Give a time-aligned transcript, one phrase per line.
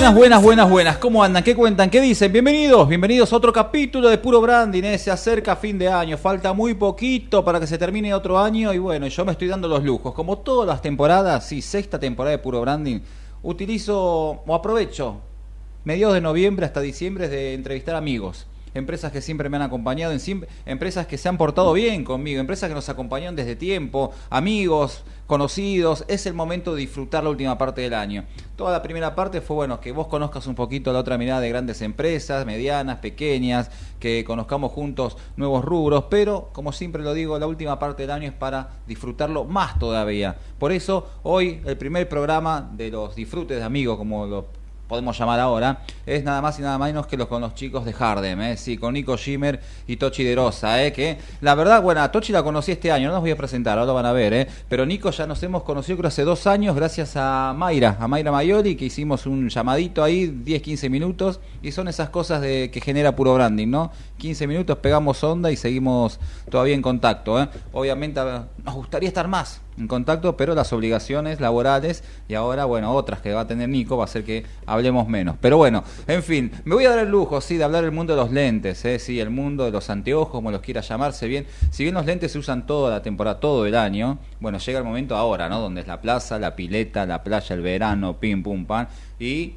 [0.00, 0.96] Buenas, buenas, buenas, buenas.
[0.96, 1.44] ¿Cómo andan?
[1.44, 1.90] ¿Qué cuentan?
[1.90, 2.32] ¿Qué dicen?
[2.32, 4.82] Bienvenidos, bienvenidos a otro capítulo de Puro Branding.
[4.82, 4.96] ¿eh?
[4.96, 8.78] Se acerca fin de año, falta muy poquito para que se termine otro año y
[8.78, 10.14] bueno, yo me estoy dando los lujos.
[10.14, 13.00] Como todas las temporadas, sí, sexta temporada de Puro Branding,
[13.42, 15.20] utilizo o aprovecho
[15.84, 20.14] mediados de noviembre hasta diciembre de entrevistar amigos empresas que siempre me han acompañado,
[20.66, 26.04] empresas que se han portado bien conmigo, empresas que nos acompañan desde tiempo, amigos, conocidos.
[26.08, 28.24] Es el momento de disfrutar la última parte del año.
[28.56, 31.48] Toda la primera parte fue, bueno, que vos conozcas un poquito la otra mirada de
[31.48, 37.46] grandes empresas, medianas, pequeñas, que conozcamos juntos nuevos rubros, pero como siempre lo digo, la
[37.46, 40.36] última parte del año es para disfrutarlo más todavía.
[40.58, 44.59] Por eso, hoy el primer programa de los disfrutes de amigos, como lo
[44.90, 47.92] podemos llamar ahora, es nada más y nada menos que los con los chicos de
[47.92, 48.56] Hardem, ¿eh?
[48.56, 50.92] sí, con Nico Schimmer y Tochi de Rosa, ¿eh?
[50.92, 53.78] que la verdad, bueno, a Tochi la conocí este año, no los voy a presentar,
[53.78, 54.48] ahora lo van a ver, ¿eh?
[54.68, 58.32] pero Nico ya nos hemos conocido creo hace dos años gracias a Mayra, a Mayra
[58.32, 62.80] Mayoli, que hicimos un llamadito ahí, 10, 15 minutos, y son esas cosas de que
[62.80, 63.92] genera puro branding, ¿no?
[64.18, 66.18] 15 minutos, pegamos onda y seguimos
[66.50, 67.48] todavía en contacto, ¿eh?
[67.72, 68.20] Obviamente
[68.64, 73.32] nos gustaría estar más, en contacto, pero las obligaciones laborales y ahora, bueno, otras que
[73.32, 75.36] va a tener Nico va a hacer que hablemos menos.
[75.40, 78.14] Pero bueno, en fin, me voy a dar el lujo, sí, de hablar del mundo
[78.14, 78.98] de los lentes, ¿eh?
[78.98, 81.46] sí, el mundo de los anteojos, como los quiera llamarse bien.
[81.70, 84.84] Si bien los lentes se usan toda la temporada, todo el año, bueno, llega el
[84.84, 85.60] momento ahora, ¿no?
[85.60, 88.88] Donde es la plaza, la pileta, la playa, el verano, pim, pum, pan,
[89.18, 89.54] y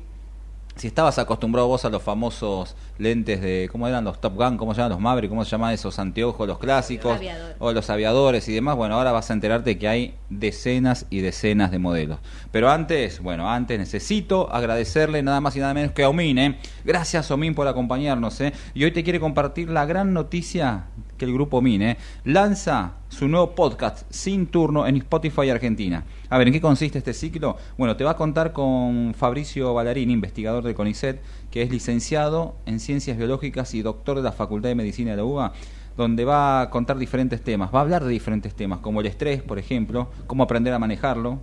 [0.75, 4.57] si estabas acostumbrado vos a los famosos lentes de, ¿cómo eran los Top Gun?
[4.57, 5.29] ¿Cómo se llaman los Maverick?
[5.29, 7.19] ¿Cómo se llaman esos anteojos, los clásicos?
[7.59, 8.75] o los aviadores y demás.
[8.75, 12.19] Bueno, ahora vas a enterarte que hay decenas y decenas de modelos.
[12.51, 16.59] Pero antes, bueno, antes necesito agradecerle nada más y nada menos que a Omin, ¿eh?
[16.83, 18.53] Gracias Omin por acompañarnos, ¿eh?
[18.73, 20.85] Y hoy te quiere compartir la gran noticia
[21.23, 21.97] el grupo Omin, ¿eh?
[22.25, 26.03] Lanza su nuevo podcast sin turno en Spotify Argentina.
[26.29, 27.57] A ver, ¿en qué consiste este ciclo?
[27.78, 32.79] Bueno, te va a contar con Fabricio Ballarini, investigador del CONICET, que es licenciado en
[32.79, 35.53] Ciencias Biológicas y doctor de la Facultad de Medicina de la UBA,
[35.97, 39.41] donde va a contar diferentes temas, va a hablar de diferentes temas, como el estrés,
[39.41, 41.39] por ejemplo, cómo aprender a manejarlo,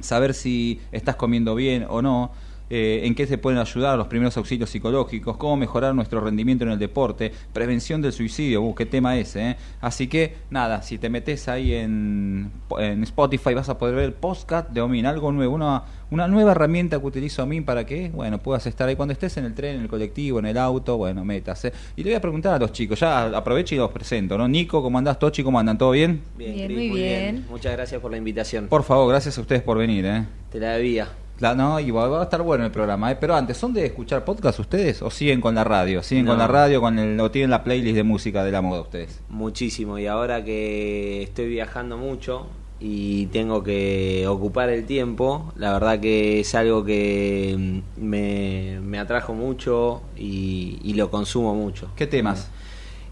[0.00, 2.32] saber si estás comiendo bien o no,
[2.74, 6.70] eh, en qué se pueden ayudar los primeros auxilios psicológicos, cómo mejorar nuestro rendimiento en
[6.70, 9.50] el deporte, prevención del suicidio, uh, qué tema ese.
[9.50, 9.56] ¿eh?
[9.82, 14.14] Así que nada, si te metes ahí en, en, Spotify vas a poder ver el
[14.14, 18.38] podcast de Omin, algo nuevo, una, una nueva herramienta que utilizo Omin para que, bueno,
[18.38, 21.26] puedas estar ahí cuando estés en el tren, en el colectivo, en el auto, bueno,
[21.26, 21.66] metas.
[21.66, 21.74] ¿eh?
[21.94, 24.48] Y le voy a preguntar a los chicos, ya aprovecho y los presento, ¿no?
[24.48, 25.18] Nico, ¿cómo andás?
[25.18, 25.76] Tochi, ¿cómo andan?
[25.76, 26.22] ¿Todo bien?
[26.38, 27.44] Bien, muy, bien.
[27.50, 28.68] Muchas gracias por la invitación.
[28.68, 30.24] Por favor, gracias a ustedes por venir, ¿eh?
[30.50, 31.08] Te la debía
[31.54, 33.16] no, y va, a estar bueno el programa, ¿eh?
[33.20, 36.02] pero antes, ¿son de escuchar podcast ustedes o siguen con la radio?
[36.02, 38.82] ¿Siguen con la radio con el, o tienen la playlist de música de la moda
[38.82, 39.20] ustedes?
[39.28, 42.46] Muchísimo, y ahora que estoy viajando mucho
[42.78, 49.34] y tengo que ocupar el tiempo, la verdad que es algo que mm, me, atrajo
[49.34, 51.90] mucho y, lo consumo mucho.
[51.96, 52.50] ¿Qué temas?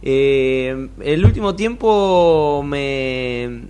[0.03, 3.65] Eh, el último tiempo me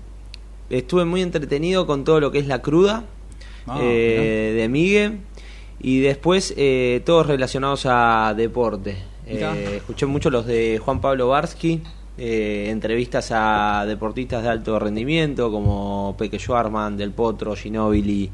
[0.69, 3.04] estuve muy entretenido con todo lo que es la cruda
[3.66, 5.21] Ah, eh, de Miguel
[5.81, 8.97] y después eh, todos relacionados a deporte.
[9.26, 11.81] Eh, escuché mucho los de Juan Pablo Barsky,
[12.19, 18.31] entrevistas a deportistas de alto rendimiento como Peque Schwarman, Del Potro, Ginóbili.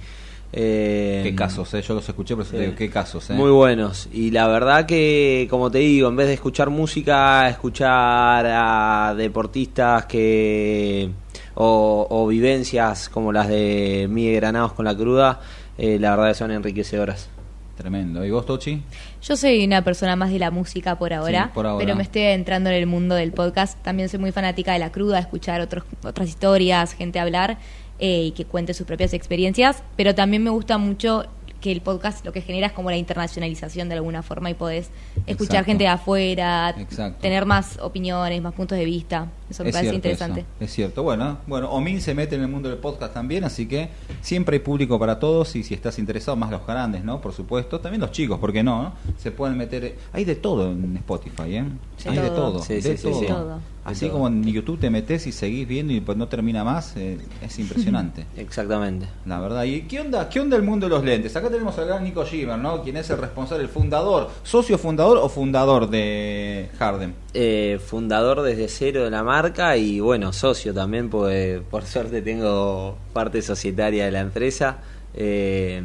[0.52, 3.28] qué casos, yo los escuché, pero qué casos.
[3.30, 4.08] Muy buenos.
[4.12, 10.06] Y la verdad que, como te digo, en vez de escuchar música, escuchar a deportistas
[10.06, 11.10] que
[11.58, 15.40] o, vivencias como las de Miguel Granados con la cruda,
[15.78, 17.28] eh, la verdad que son enriquecedoras.
[17.76, 18.24] Tremendo.
[18.24, 18.82] ¿Y vos, Tochi?
[19.22, 22.76] Yo soy una persona más de la música por ahora, pero me estoy entrando en
[22.76, 23.78] el mundo del podcast.
[23.82, 27.58] También soy muy fanática de la cruda, escuchar otros, otras historias, gente hablar
[27.98, 29.82] eh, y que cuente sus propias experiencias.
[29.94, 31.26] Pero también me gusta mucho
[31.60, 34.90] que el podcast lo que genera es como la internacionalización de alguna forma y podés
[35.26, 36.74] escuchar gente de afuera,
[37.20, 39.28] tener más opiniones, más puntos de vista.
[39.48, 40.44] Eso me parece interesante.
[40.60, 41.02] Es cierto.
[41.02, 43.90] Bueno, bueno, Omin se mete en el mundo del podcast también, así que
[44.20, 47.20] siempre hay público para todos y si estás interesado, más los grandes, ¿no?
[47.20, 47.80] Por supuesto.
[47.80, 48.94] También los chicos, ¿por qué no?
[49.18, 49.96] Se pueden meter...
[50.12, 51.64] Hay de todo en Spotify, ¿eh?
[52.06, 52.62] hay de todo.
[52.62, 53.60] de todo.
[53.86, 57.18] Así como en YouTube te metes y seguís viendo y pues no termina más, eh,
[57.40, 58.26] es impresionante.
[58.36, 59.06] Exactamente.
[59.24, 59.62] La verdad.
[59.62, 61.36] ¿Y qué onda, qué onda el mundo de los lentes?
[61.36, 62.82] Acá tenemos al gran Nico Schimmer, ¿no?
[62.82, 67.14] Quien es el responsable, el fundador, socio fundador o fundador de Harden.
[67.38, 72.96] Eh, fundador desde cero de la marca y bueno, socio también, pues por suerte tengo
[73.12, 74.78] parte societaria de la empresa.
[75.12, 75.82] Eh,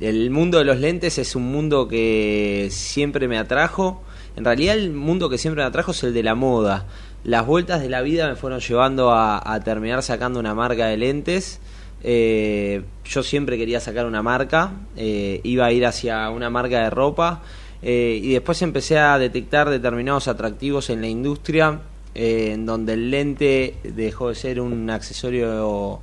[0.00, 4.02] el mundo de los lentes es un mundo que siempre me atrajo.
[4.36, 6.86] En realidad el mundo que siempre me atrajo es el de la moda
[7.24, 11.60] las vueltas de la vida me fueron llevando a, terminar sacando una marca de lentes.
[12.02, 16.90] eh, yo siempre quería sacar una marca, eh, iba a ir hacia una marca de
[16.90, 17.42] ropa
[17.82, 21.80] eh, y después empecé a detectar determinados atractivos en la industria
[22.14, 26.00] en donde el lente dejó de ser un accesorio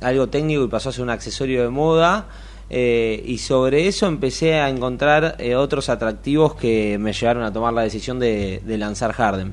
[0.00, 2.28] algo técnico y pasó a ser un accesorio de moda.
[2.70, 8.20] y sobre eso empecé a encontrar otros atractivos que me llevaron a tomar la decisión
[8.20, 9.52] de, de lanzar Harden.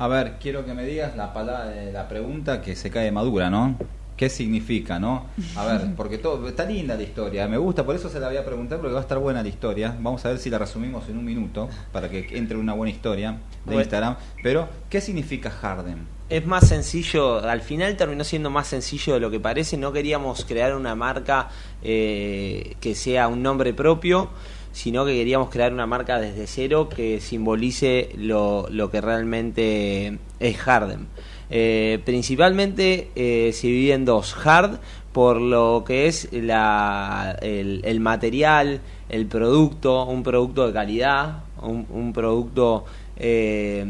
[0.00, 3.76] A ver, quiero que me digas la, palabra, la pregunta que se cae madura, ¿no?
[4.20, 5.28] ¿Qué significa, no?
[5.56, 8.36] A ver, porque todo está linda la historia, me gusta, por eso se la voy
[8.36, 9.96] a preguntar porque va a estar buena la historia.
[9.98, 13.38] Vamos a ver si la resumimos en un minuto para que entre una buena historia
[13.64, 14.16] de Instagram.
[14.42, 16.06] Pero, ¿qué significa Harden?
[16.28, 19.78] Es más sencillo, al final terminó siendo más sencillo de lo que parece.
[19.78, 21.48] No queríamos crear una marca
[21.82, 24.28] eh, que sea un nombre propio
[24.72, 30.56] sino que queríamos crear una marca desde cero que simbolice lo, lo que realmente es
[30.58, 31.08] Harden.
[31.50, 34.78] Eh, principalmente eh, se divide en dos, hard
[35.12, 42.84] por lo que es la, el, material, el producto, un producto de calidad, un, producto
[43.16, 43.84] eh,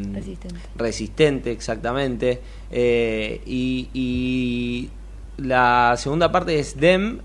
[0.77, 1.53] resistente.
[1.53, 2.41] exactamente,
[2.73, 4.89] y,
[5.37, 7.21] la segunda parte es DEM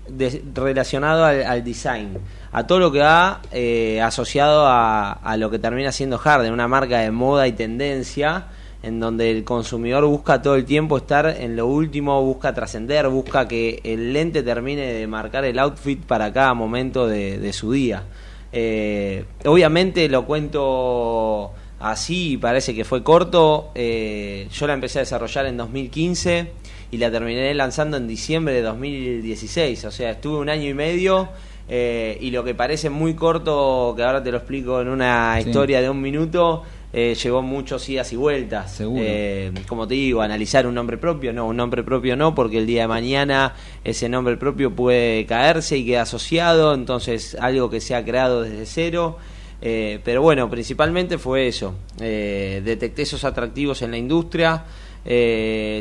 [0.54, 2.18] relacionado al design
[2.56, 7.00] a todo lo que va eh, asociado a, lo que termina siendo Harden, una marca
[7.00, 8.46] de moda y tendencia,
[8.82, 13.48] en donde el consumidor busca todo el tiempo estar en lo último, busca trascender, busca
[13.48, 18.04] que el lente termine de marcar el outfit para cada momento de, su día.
[18.52, 23.70] Eh, obviamente lo cuento así y parece que fue corto.
[23.74, 26.50] Eh, yo la empecé a desarrollar en 2015
[26.90, 29.84] y la terminé lanzando en diciembre de 2016.
[29.84, 31.28] O sea, estuve un año y medio
[31.68, 35.80] eh, y lo que parece muy corto, que ahora te lo explico en una historia
[35.80, 36.62] de un minuto,
[36.92, 38.80] eh, llevó muchos idas y vueltas.
[38.80, 42.66] Eh, como te digo, analizar un nombre propio, no, un nombre propio no, porque el
[42.66, 43.54] día de mañana
[43.84, 48.66] ese nombre propio puede caerse y queda asociado, entonces algo que se ha creado desde
[48.66, 49.18] cero.
[49.60, 51.74] pero bueno, principalmente fue eso.
[51.98, 54.64] detecté esos atractivos en la industria.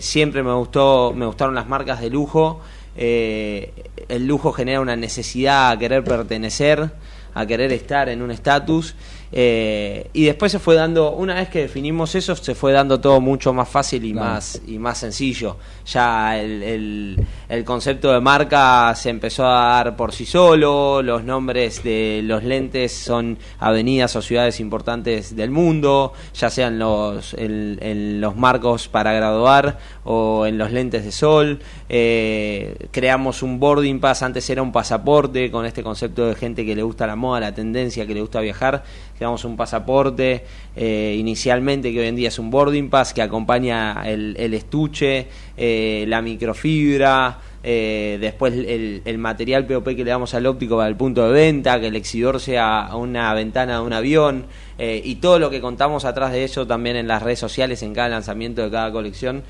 [0.02, 2.62] siempre me gustó, me gustaron las marcas de lujo
[2.98, 3.74] eh,
[4.08, 6.92] el lujo genera una necesidad a querer pertenecer,
[7.34, 8.96] a querer estar en un estatus
[9.32, 13.20] eh, y después se fue dando, una vez que definimos eso, se fue dando todo
[13.22, 15.58] mucho más fácil y más y más sencillo.
[15.86, 21.84] Ya el, el, concepto de marca se empezó a dar por sí solo, los nombres
[21.84, 28.36] de los lentes son avenidas o ciudades importantes del mundo, ya sean los, en, los
[28.36, 31.60] marcos para graduar o en los lentes de sol.
[31.90, 36.76] Eh, creamos un boarding pass, antes era un pasaporte, con este concepto de gente que
[36.76, 38.84] le gusta la moda, la tendencia, que le gusta viajar
[39.18, 40.44] creamos un pasaporte
[40.76, 46.06] eh, inicialmente que hoy en día es un boarding pass que acompaña el, estuche, eh,
[46.08, 51.26] la microfibra, eh, después el, material POP que le damos al óptico para el punto
[51.26, 54.46] de venta, que el exhibidor sea una ventana de un avión
[54.78, 58.10] y todo lo que contamos atrás de eso también en las redes sociales, en cada
[58.10, 59.44] lanzamiento de cada colección,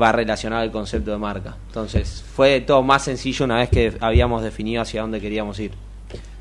[0.00, 1.56] va relacionado al concepto de marca.
[1.66, 5.72] Entonces fue todo más sencillo una vez que habíamos definido hacia dónde queríamos ir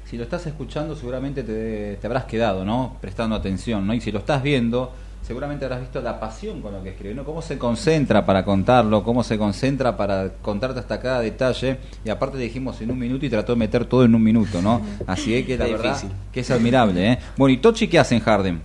[0.05, 2.97] si lo estás escuchando seguramente te, habrás quedado, ¿no?
[3.01, 3.93] Prestando atención, ¿no?
[3.93, 4.91] Y si lo estás viendo,
[5.23, 7.23] seguramente habrás visto la pasión con lo que escribe, ¿no?
[7.23, 11.79] Cómo se concentra para contarlo, cómo se concentra para contarte hasta cada detalle.
[12.03, 14.81] Y aparte dijimos en un minuto y trató de meter todo en un minuto, ¿no?
[15.07, 15.97] Así que la verdad
[16.31, 17.19] que es admirable, ¿eh?
[17.35, 18.61] Bueno, ¿y Tochi qué hace en Harden?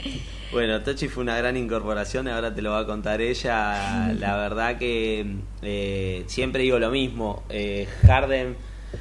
[0.52, 4.12] Bueno, Tochi fue una gran incorporación, ahora te lo va a contar ella.
[4.18, 8.56] La verdad que eh, siempre digo lo mismo, eh, Harden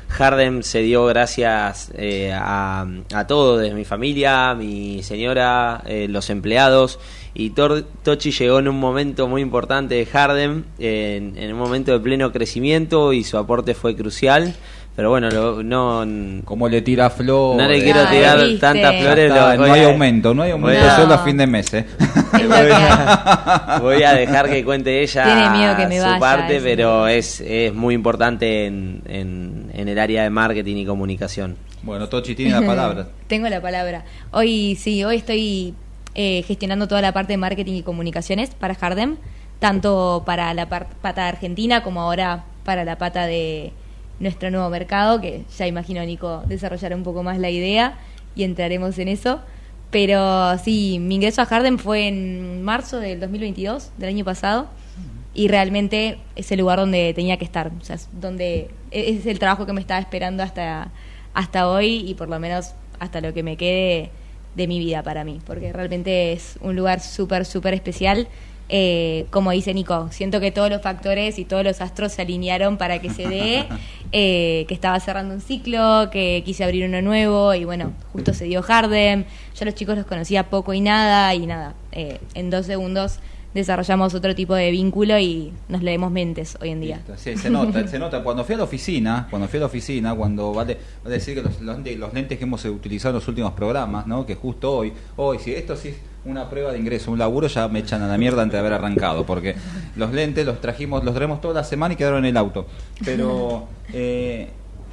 [0.09, 6.29] Harden se dio gracias eh, a, a todos, desde mi familia, mi señora, eh, los
[6.29, 6.99] empleados.
[7.33, 11.99] Y Tochi llegó en un momento muy importante de Harden, en, en, un momento de
[11.99, 14.55] pleno crecimiento y su aporte fue crucial.
[14.99, 15.29] Pero bueno,
[15.63, 16.43] no.
[16.43, 17.65] Como le tira flores.
[17.65, 19.31] No le quiero tirar tantas flores.
[19.31, 21.73] no hay aumento, no hay aumento solo a fin de mes.
[21.73, 21.85] ¿eh?
[23.81, 29.58] voy, a, dejar que cuente ella su parte, pero es, es muy importante en, en,
[29.87, 31.57] el área de marketing y comunicación.
[31.83, 33.09] Bueno, Tochi tiene la palabra.
[33.27, 34.03] Tengo la palabra.
[34.31, 35.73] Hoy sí, hoy estoy
[36.15, 39.17] eh, gestionando toda la parte de marketing y comunicaciones para Hardem,
[39.59, 43.71] tanto para la pata argentina como ahora para la pata de
[44.19, 47.97] nuestro nuevo mercado, que ya imagino Nico desarrollará un poco más la idea
[48.35, 49.39] y entraremos en eso.
[49.91, 54.67] Pero sí, mi ingreso a Harden fue en marzo del 2022, del año pasado,
[55.39, 59.25] y realmente es el lugar donde tenía que estar, o sea, es donde e-, es
[59.25, 60.91] el trabajo que me estaba esperando hasta,
[61.33, 64.09] hasta hoy y por lo menos hasta lo que me quede
[64.57, 68.27] de mi vida para mí, porque realmente es un lugar súper, súper especial
[68.71, 72.77] eh, como dice Nico, siento que todos los factores y todos los astros se alinearon
[72.77, 73.65] para que se dé,
[74.11, 78.45] eh, que estaba cerrando un ciclo, que quise abrir uno nuevo y bueno, justo se
[78.45, 79.25] dio Harden.
[79.55, 83.19] Yo a los chicos los conocía poco y nada y nada, eh, en dos segundos
[83.53, 87.01] desarrollamos otro tipo de vínculo y nos leemos mentes hoy en día.
[87.15, 88.23] Sí, se nota, se nota.
[88.23, 91.41] Cuando fui a la oficina, cuando fui a la oficina, cuando vale, vale decir que
[91.41, 94.25] los, lentes que hemos utilizado en los últimos programas, ¿no?
[94.25, 95.93] Que justo hoy, hoy, si esto sí
[96.25, 98.73] una prueba de ingreso, un laburo, ya me echan a la mierda antes de haber
[98.73, 99.55] arrancado, porque
[99.95, 102.67] los lentes los trajimos, los traemos toda la semana y quedaron en el auto.
[103.03, 104.49] Pero eh,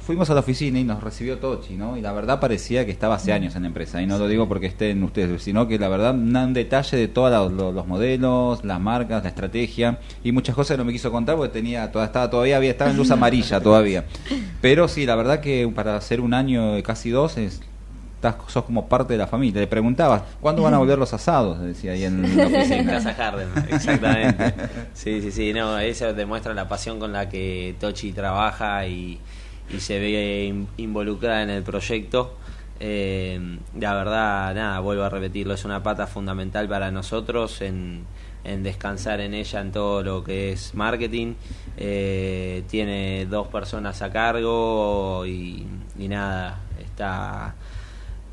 [0.07, 1.97] fuimos a la oficina y nos recibió Tochi, ¿no?
[1.97, 4.01] Y la verdad parecía que estaba hace años en la empresa.
[4.01, 7.51] Y no lo digo porque estén ustedes, sino que la verdad, un detalle de todos
[7.51, 11.91] los, modelos, las marcas, la estrategia y muchas cosas no me quiso contar porque tenía,
[11.91, 14.05] toda, estaba todavía, había, estaba en luz amarilla todavía.
[14.61, 17.59] Pero sí, la verdad que para hacer un año, casi dos, es
[18.47, 19.59] sos como parte de la familia.
[19.59, 21.59] Le preguntabas, ¿cuándo van a volver los asados?
[21.59, 22.93] Decía ahí en la oficina.
[22.93, 24.53] Casa Harden, exactamente.
[24.93, 29.19] Sí, sí, sí, no, eso demuestra la pasión con la que Tochi trabaja y,
[29.77, 32.35] se ve involucrada en el proyecto.
[32.79, 38.05] Eh, la verdad, nada, vuelvo a repetirlo, es una pata fundamental para nosotros en,
[38.43, 41.33] descansar en ella en todo lo que es marketing.
[41.77, 45.65] Eh, tiene dos personas a cargo y
[45.97, 47.55] nada, está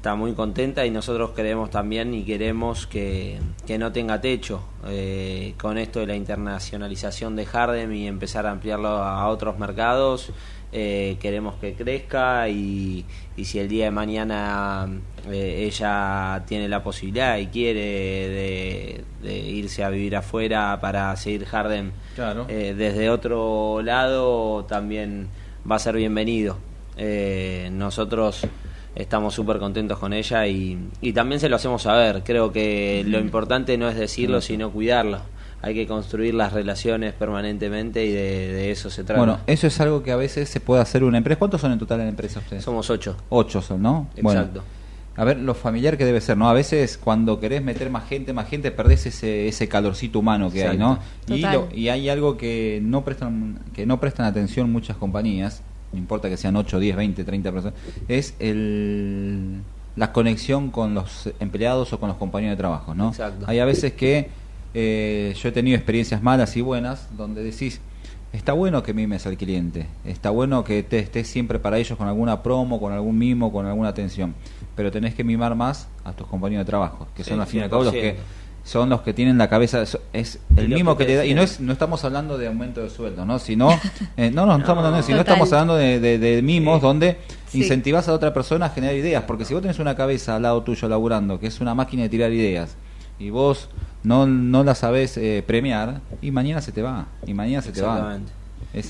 [0.05, 3.41] está muy contenta y nosotros queremos también y queremos que,
[3.79, 8.89] no tenga techo eh, con esto de la internacionalización de Hardem y empezar a ampliarlo
[8.89, 10.31] a otros mercados.
[10.77, 13.05] Eh, queremos que crezca y,
[13.37, 14.89] y, si el día de mañana
[15.31, 21.93] eh, ella tiene la posibilidad y quiere de, irse a vivir afuera para seguir Hardem
[22.49, 25.29] desde otro lado, también
[25.71, 26.59] va a ser bienvenido.
[27.71, 28.45] nosotros
[28.97, 32.23] estamos súper contentos con ella y, y, también se lo hacemos saber.
[32.25, 35.21] Creo que lo importante no es decirlo, sino cuidarlo.
[35.65, 39.19] Hay que construir las relaciones permanentemente y de, eso se trata.
[39.19, 41.39] Bueno, eso es algo que a veces se puede hacer una empresa.
[41.39, 42.63] ¿Cuántos son en total en la empresa ustedes?
[42.63, 43.17] Somos ocho.
[43.31, 44.09] Ocho son, ¿no?
[44.15, 44.63] Exacto.
[45.17, 46.51] a ver, lo familiar que debe ser, ¿no?
[46.51, 50.69] A veces cuando querés meter más gente, más gente, perdés ese, ese calorcito humano que
[50.69, 50.99] hay, ¿no?
[51.29, 51.43] Y,
[51.75, 55.63] y hay algo que no prestan que no prestan atención muchas compañías,
[55.95, 57.79] no importa que sean 8, 10, 20, 30 personas,
[58.09, 59.63] es el,
[59.97, 63.15] la conexión con los empleados o con los compañeros de trabajo, ¿no?
[63.47, 64.44] Hay a veces que
[64.75, 67.81] eh, yo he tenido experiencias malas y buenas donde decís,
[68.33, 72.09] está bueno que mimes al cliente, está bueno que te estés siempre para ellos con
[72.09, 74.35] alguna promo, con algún mimo, con alguna atención,
[74.75, 77.63] pero tenés que mimar más a tus compañeros de trabajo, que son al fin y
[77.63, 78.17] al cabo los que
[78.65, 81.61] son los que tienen la cabeza es el mismo que, te da y no es
[81.61, 83.69] no estamos hablando de aumento de sueldo no sino
[84.17, 87.19] eh, no, no, estamos hablando sino estamos hablando de, de, mimos donde
[87.53, 90.63] incentivas a otra persona a generar ideas porque si vos tenés una cabeza al lado
[90.63, 92.77] tuyo laburando que es una máquina de tirar ideas
[93.19, 93.69] y vos
[94.05, 97.83] no no la sabés eh, premiar y mañana se te va y mañana se te
[97.83, 98.19] va.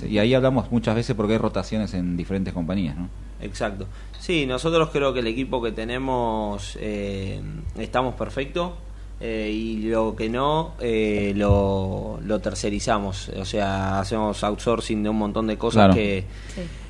[0.09, 3.09] Y ahí hablamos muchas veces porque hay rotaciones en diferentes compañías no
[3.41, 3.87] exacto.
[4.19, 7.41] Sí nosotros creo que el equipo que tenemos eh,
[7.79, 8.77] estamos perfecto
[9.21, 15.47] eh, y lo que no eh, lo, tercerizamos, o sea, hacemos outsourcing de un montón
[15.47, 16.25] de cosas que,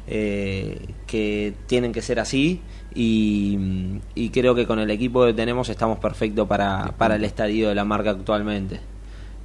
[0.07, 2.61] eh, que tienen que ser así
[2.95, 7.75] y, creo que con el equipo que tenemos estamos perfectos para, para el estadio de
[7.75, 8.81] la marca actualmente.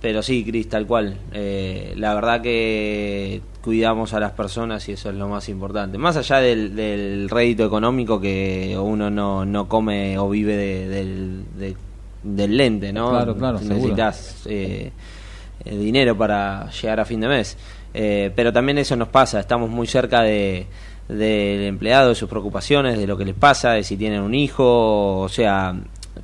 [0.02, 1.18] Pero sí, Cris, tal cual.
[1.34, 5.98] la verdad que cuidamos a las personas y eso es lo más importante.
[5.98, 10.88] Más allá del, rédito económico que uno no, no come o vive de,
[11.58, 11.76] de
[12.24, 13.12] del lente, ¿no?
[13.12, 14.92] Claro, claro, Necesitas eh,
[15.64, 17.58] eh, dinero para llegar a fin de mes.
[17.94, 20.68] Eh, pero también eso nos pasa, estamos muy cerca de
[21.10, 25.20] del empleado, de sus preocupaciones, de lo que les pasa, de si tienen un hijo,
[25.20, 25.76] o sea,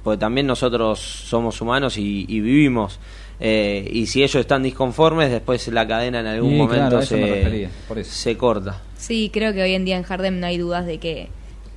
[0.03, 2.99] porque también nosotros somos humanos y, vivimos.
[3.39, 7.69] y si ellos están disconformes, después la cadena en algún momento se,
[8.03, 8.81] se corta.
[8.97, 11.29] Sí, creo que hoy en día en Hardem no hay dudas de que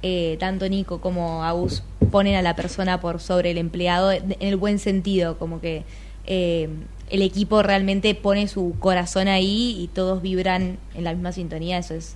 [0.02, 4.56] eh, tanto Nico como Agus ponen a la persona por sobre el empleado en el
[4.56, 5.82] buen sentido, como que
[6.24, 6.68] eh,
[7.10, 11.94] el equipo realmente pone su corazón ahí y todos vibran en la misma sintonía, eso
[11.94, 12.14] es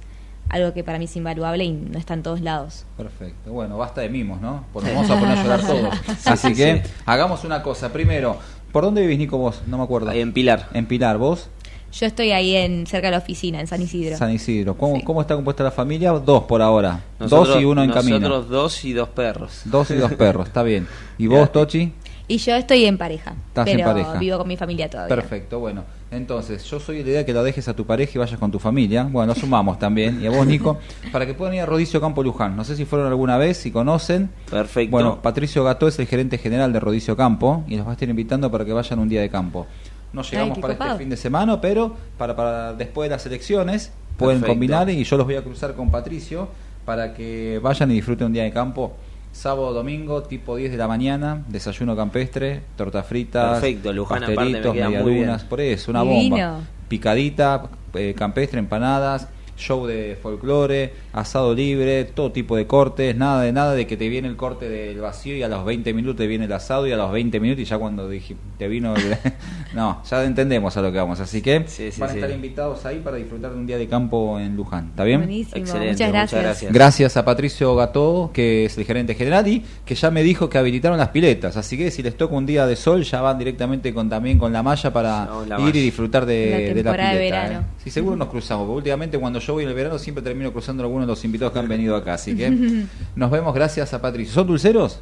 [0.48, 2.84] algo que para mí es invaluable y no está en todos lados.
[2.96, 3.52] Perfecto.
[3.52, 4.64] Bueno, basta de mimos, ¿no?
[4.72, 5.94] Porque vamos a poner a llorar todos.
[6.26, 7.92] Así que hagamos una cosa.
[7.92, 8.36] Primero,
[8.70, 9.62] ¿por dónde vivís, Nico, vos?
[9.66, 10.10] No me acuerdo.
[10.10, 10.68] Ahí en Pilar.
[10.74, 11.48] En Pilar, ¿vos?
[11.92, 14.16] Yo estoy ahí en cerca de la oficina, en San Isidro.
[14.16, 14.78] San Isidro.
[14.78, 16.12] ¿Cómo, ¿cómo está compuesta la familia?
[16.12, 17.00] Dos por ahora.
[17.18, 18.18] dos y uno en camino.
[18.18, 19.60] Nosotros dos y dos perros.
[19.66, 20.88] Dos y dos perros, está bien.
[21.18, 21.92] ¿Y vos, Tochi?
[22.32, 23.34] Y yo estoy en pareja.
[23.48, 24.14] Estás pero en pareja.
[24.14, 25.14] vivo con mi familia todavía.
[25.14, 25.84] Perfecto, bueno.
[26.10, 28.50] Entonces, yo soy la idea de que la dejes a tu pareja y vayas con
[28.50, 29.02] tu familia.
[29.04, 30.18] Bueno, sumamos también.
[30.22, 30.78] Y a vos, Nico,
[31.12, 32.56] para que puedan ir a Rodicio Campo Luján.
[32.56, 34.30] No sé si fueron alguna vez, si conocen.
[34.50, 34.92] Perfecto.
[34.92, 38.08] Bueno, Patricio Gato es el gerente general de Rodicio Campo y los va a estar
[38.08, 39.66] invitando para que vayan un día de campo.
[40.14, 44.40] No llegamos para este fin de semana, pero para, para después de las elecciones pueden
[44.40, 46.48] combinar y yo los voy a cruzar con Patricio
[46.86, 48.96] para que vayan y disfruten un día de campo.
[49.32, 55.60] Sábado, domingo, tipo 10 de la mañana, desayuno campestre, torta fritas, Perfecto, Luján medialunas, por
[55.60, 56.60] eso, una bomba.
[56.88, 63.52] Picadita, eh, campestre, empanadas, show de folclore, asado libre, todo tipo de cortes, nada de
[63.52, 66.26] nada de que te viene el corte del vacío y a los 20 minutos te
[66.26, 69.16] viene el asado y a los 20 minutos y ya cuando dije, te vino el...
[69.74, 71.64] no, ya entendemos a lo que vamos, así que
[71.98, 75.04] van a estar invitados ahí para disfrutar de un día de campo en Luján, ¿está
[75.04, 75.22] bien?
[75.22, 76.72] Excelente, muchas gracias.
[76.72, 77.16] gracias.
[77.16, 80.98] a Patricio Gató, que es el gerente general y que ya me dijo que habilitaron
[80.98, 84.08] las piletas, así que si les toca un día de sol ya van directamente con
[84.08, 85.28] también con la malla para
[85.58, 87.52] ir y disfrutar de la, pileta.
[87.52, 87.60] ¿eh?
[87.82, 90.82] Sí, seguro nos cruzamos, porque últimamente cuando yo voy en el verano siempre termino cruzando
[90.82, 92.14] algunos de los invitados que han venido acá.
[92.14, 92.50] Así que
[93.16, 94.32] nos vemos gracias a Patricio.
[94.34, 95.00] ¿Son dulceros?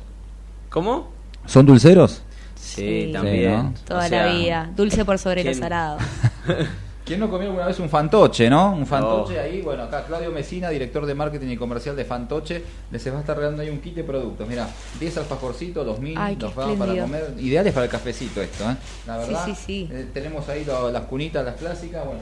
[0.68, 1.10] ¿Cómo?
[1.46, 2.22] ¿Son dulceros?
[2.54, 3.74] Sí, también.
[3.86, 4.70] Toda la vida.
[4.76, 5.98] Dulce por sobre lo salado.
[7.10, 8.72] ¿Quién no comió alguna vez un fantoche, no?
[8.72, 13.12] Un fantoche ahí, bueno, acá Claudio Mesina, director de marketing y comercial de Fantoche, les
[13.12, 14.46] va a estar regalando ahí un kit de productos.
[14.46, 14.68] Mira,
[15.00, 17.34] 10 alfajorcitos, 2000, los vamos para comer.
[17.38, 18.76] Ideales para el cafecito esto, ¿eh?
[19.08, 19.88] La verdad, sí, sí, sí.
[19.90, 22.20] Eh, tenemos ahí las cunitas, las clásicas, bueno.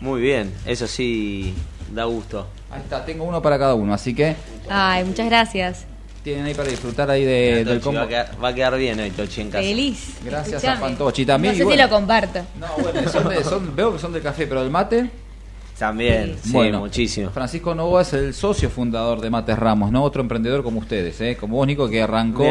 [0.00, 1.54] Muy bien, eso sí
[1.92, 2.46] da gusto.
[2.70, 4.36] Ahí está, tengo uno para cada uno, así que.
[4.68, 5.86] Ay, muchas gracias.
[6.22, 8.00] Tienen ahí para disfrutar ahí de, del combo.
[8.00, 9.62] Va a, quedar, bien hoy Tochi en casa.
[9.62, 10.16] Feliz.
[10.24, 11.56] Gracias a Fantochi también.
[11.56, 12.40] No sé si lo comparto.
[12.58, 13.08] No, bueno,
[13.42, 15.10] son veo que son de café, pero el mate.
[15.78, 17.30] También, sí, bueno, muchísimo.
[17.30, 20.02] Francisco Novoa es el socio fundador de Mates Ramos, ¿no?
[20.02, 21.36] Otro emprendedor como ustedes, ¿eh?
[21.38, 22.44] Como vos, Nico, que arrancó.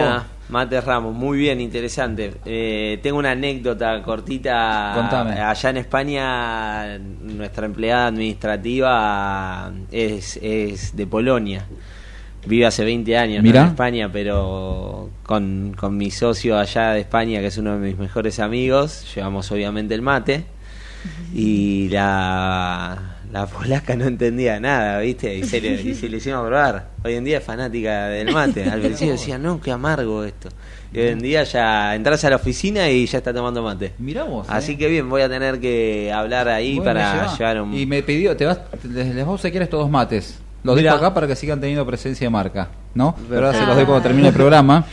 [0.49, 2.35] Mates Ramos, muy bien, interesante.
[2.45, 4.93] Eh, tengo una anécdota cortita.
[4.95, 5.41] Contame.
[5.41, 11.65] Allá en España, nuestra empleada administrativa es, es de Polonia.
[12.45, 17.47] Vive hace 20 años en España, pero con, con mi socio allá de España, que
[17.47, 20.45] es uno de mis mejores amigos, llevamos obviamente el mate.
[21.33, 25.35] Y la la polaca no entendía nada, ¿viste?
[25.35, 26.89] Y se, le, y se le hicimos probar.
[27.03, 28.63] Hoy en día es fanática del mate.
[28.69, 30.49] Al principio decía, no, qué amargo esto.
[30.93, 33.93] Y hoy en día ya entras a la oficina y ya está tomando mate.
[33.99, 34.47] Miramos.
[34.49, 34.77] Así ¿eh?
[34.77, 37.73] que bien, voy a tener que hablar ahí para llevar un.
[37.73, 40.39] Y me pidió, te vas, les, les vamos a quieres estos dos mates.
[40.63, 43.15] Los dejo acá para que sigan teniendo presencia de marca, ¿no?
[43.29, 44.85] Pero ahora se los doy cuando termine el programa.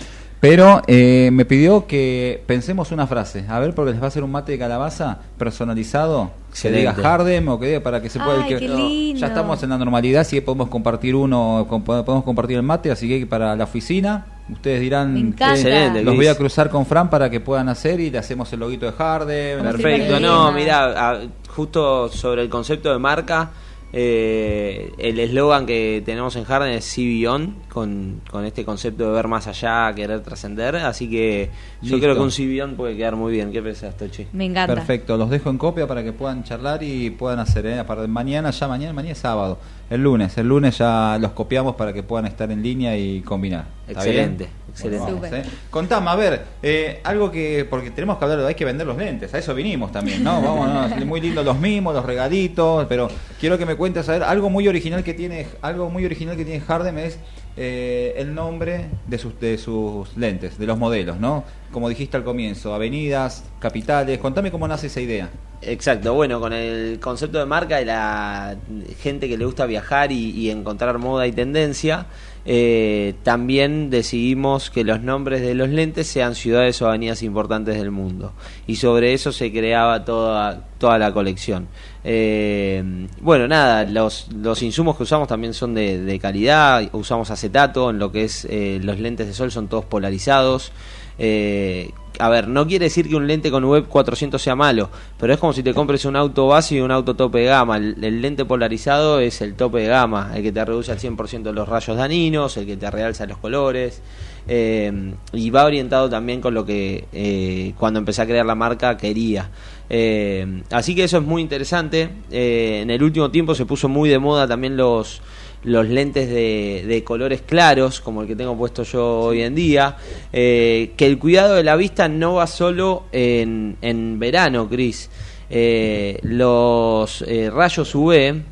[0.44, 3.46] Pero eh, me pidió que pensemos una frase.
[3.48, 6.32] A ver, porque les va a hacer un mate de calabaza personalizado.
[6.60, 8.46] Que diga Hardem o que diga para que se pueda.
[8.46, 12.90] ya estamos en la normalidad, así que podemos compartir uno, podemos compartir el mate.
[12.90, 15.32] Así que para la oficina, ustedes dirán.
[15.32, 18.60] que los voy a cruzar con Fran para que puedan hacer y le hacemos el
[18.60, 19.62] loguito de Hardem.
[19.62, 21.22] Perfecto, no, mira,
[21.56, 23.50] justo sobre el concepto de marca
[23.96, 27.24] eh, el eslogan que tenemos en Harden es See
[27.68, 30.74] con, con este concepto de ver más allá, querer trascender.
[30.76, 33.52] Así que yo creo que un See puede quedar muy bien.
[33.52, 34.26] ¿Qué pensás, Tochi?
[34.32, 34.74] Me encanta.
[34.74, 37.66] Perfecto, los dejo en copia para que puedan charlar y puedan hacer.
[37.66, 37.84] ¿eh?
[38.08, 39.60] mañana, ya mañana, mañana es sábado.
[39.88, 43.66] El lunes, el lunes ya los copiamos para que puedan estar en línea y combinar.
[43.86, 44.48] Excelente.
[44.74, 45.38] Excelente.
[45.38, 45.42] ¿eh?
[45.70, 48.96] Contame, a ver, eh, algo que, porque tenemos que hablar de hay que vender los
[48.96, 50.42] lentes, a eso vinimos también, ¿no?
[50.42, 53.08] Vamos, muy lindo los mimos, los regalitos, pero
[53.38, 56.44] quiero que me cuentes, a ver, algo muy original que tiene, algo muy original que
[56.44, 57.18] tiene Hardem es
[57.56, 61.44] eh, el nombre de sus, de sus lentes, de los modelos, ¿no?
[61.70, 65.30] Como dijiste al comienzo, avenidas, capitales, contame cómo nace esa idea.
[65.62, 68.56] Exacto, bueno, con el concepto de marca de la
[69.00, 72.06] gente que le gusta viajar y encontrar moda y tendencia,
[72.46, 77.90] eh, también decidimos que los nombres de los lentes sean ciudades o avenidas importantes del
[77.90, 78.32] mundo.
[78.66, 81.68] Y sobre eso se creaba toda, toda la colección.
[82.04, 86.82] Eh, bueno, nada, los, los insumos que usamos también son de, calidad.
[86.92, 90.72] Usamos acetato, en lo que es eh, los lentes de sol son todos polarizados.
[91.18, 95.32] Eh, a ver, no quiere decir que un lente con web 400 sea malo, pero
[95.32, 97.76] es como si te compres un auto base y un auto tope de gama.
[97.76, 101.68] El, lente polarizado es el tope de gama, el que te reduce al 100% los
[101.68, 104.00] rayos daninos, el que te realza los colores.
[104.46, 108.96] Eh, y va orientado también con lo que eh, cuando empecé a crear la marca
[108.96, 109.50] quería.
[109.90, 112.10] Eh, así que eso es muy interesante.
[112.30, 115.20] en el último tiempo se puso muy de moda también los
[115.64, 119.96] los lentes de, colores claros, como el que tengo puesto yo hoy en día,
[120.32, 125.10] eh, que el cuidado de la vista no va solo en, en verano, Cris.
[125.50, 128.42] Eh, los eh, rayos UV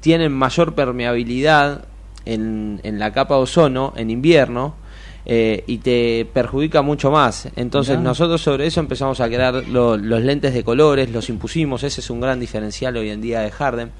[0.00, 1.86] tienen mayor permeabilidad
[2.24, 4.74] en, en la capa de ozono en invierno
[5.30, 7.48] eh, y te perjudica mucho más.
[7.54, 12.08] Entonces nosotros sobre eso empezamos a crear los lentes de colores, los impusimos, ese es
[12.08, 13.90] un gran diferencial hoy en día de Harden.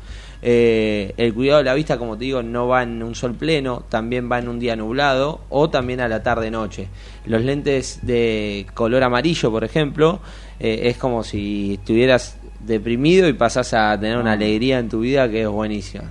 [0.40, 3.84] Eh, el cuidado de la vista, como te digo, no va en un sol pleno,
[3.88, 6.88] también va en un día nublado o también a la tarde-noche.
[7.26, 10.20] Los lentes de color amarillo, por ejemplo,
[10.60, 14.34] eh, es como si estuvieras deprimido y pasas a tener una ah.
[14.34, 16.04] alegría en tu vida que es buenísima.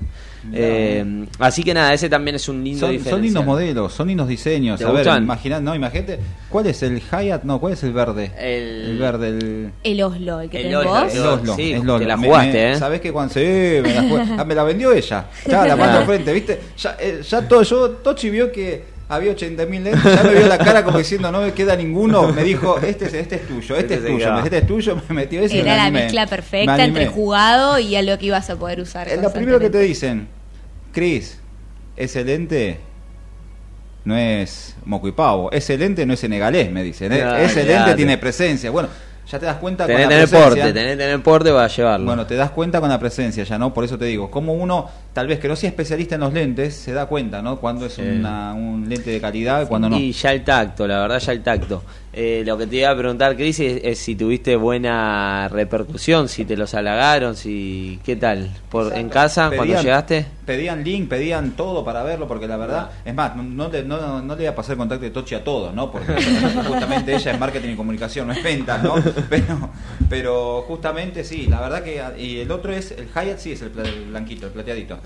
[0.53, 4.27] Eh, así que nada, ese también es un lindo son, son lindos modelos, son lindos
[4.27, 4.81] diseños.
[4.81, 7.43] A ver, imagina, no, imagínate, ¿cuál es el Hyatt?
[7.43, 8.31] No, ¿cuál es el verde?
[8.37, 9.71] El, verde, el...
[9.83, 11.13] el Oslo, el que tenés vos.
[11.13, 11.99] El Oslo, sí, Oslo.
[11.99, 12.75] La jugaste, ¿eh?
[12.75, 15.25] Sabés que cuando se me, la, ah, me la vendió ella.
[15.45, 16.59] Ya la mano al frente, ¿viste?
[16.77, 20.57] Ya, eh, ya todo, yo, Tochi vio que había 80.000 lentes, ya me vio la
[20.57, 23.95] cara como diciendo no me queda ninguno, me dijo este es, este es tuyo, este,
[23.95, 25.59] este es tuyo, este es tuyo, me metió ese.
[25.59, 29.07] Era la mezcla perfecta entre jugado y a lo que ibas a poder usar.
[29.07, 30.27] Es lo primero que te dicen,
[30.97, 31.37] Cris,
[31.95, 32.79] ese lente
[34.03, 37.23] no es moco y pavo, ese lente no es senegalés, me dicen, ¿eh?
[37.43, 38.71] ese lente tiene presencia.
[38.71, 38.89] Bueno,
[39.29, 40.43] ya te das cuenta con la presencia.
[40.43, 42.07] Porte, tenés tener porte para llevarlo.
[42.07, 44.89] Bueno, te das cuenta con la presencia, ya no, por eso te digo, como uno,
[45.13, 47.59] tal vez que no sea especialista en los lentes, se da cuenta, ¿no?
[47.59, 49.99] Cuando es un lente de calidad y cuando no.
[49.99, 51.83] Y ya el tacto, la verdad, ya el tacto.
[52.19, 56.57] Eh, lo que te iba a preguntar, Cris, es, si tuviste buena repercusión, si te
[56.57, 60.25] los halagaron, si qué tal, por en casa cuando llegaste.
[60.43, 64.41] Pedían link, pedían todo para verlo, porque la verdad, es más, no, no, no, le
[64.41, 65.91] iba a pasar el contacto de Tochi a todos, ¿no?
[65.91, 66.11] Porque
[66.67, 68.95] justamente ella es marketing y comunicación, no es venta, ¿no?
[69.29, 69.69] Pero,
[70.09, 73.69] pero justamente sí, la verdad que y el otro es el Hyatt, sí es el
[73.69, 74.97] blanquito, el plateadito.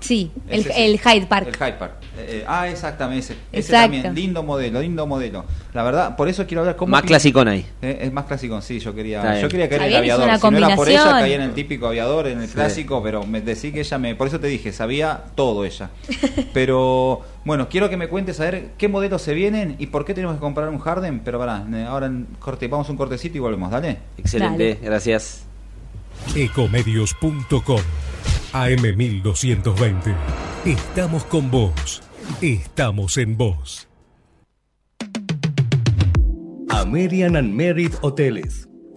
[0.00, 1.48] Sí, el, el, Hyde Park.
[1.48, 1.92] El Hyde Park.
[2.18, 3.72] Eh, eh, ah, exactamente, ese.
[3.72, 5.44] también, lindo modelo, lindo modelo.
[5.74, 6.92] La verdad, por eso quiero hablar cómo...
[6.92, 7.66] Más clásico ahí.
[7.82, 10.38] Eh, es más clásico, sí, yo quería yo quería caer en el aviador.
[10.38, 13.40] Si no era por ella, caía en el típico aviador, en el clásico, pero me
[13.40, 14.14] decí que ella me...
[14.14, 15.90] Por eso te dije, sabía todo ella.
[16.54, 20.14] pero, bueno, quiero que me cuentes a ver qué modelos se vienen y por qué
[20.14, 23.40] tenemos que comprar un Harden, pero para ahora en corte, vamos a un cortecito y
[23.40, 23.98] volvemos, dale.
[24.16, 25.47] Excelente, gracias.
[26.34, 27.80] Ecomedios.com
[28.52, 30.14] AM1220.
[30.64, 32.02] Estamos con vos.
[32.40, 33.88] Estamos en vos.
[36.70, 38.68] American and Merit Hoteles.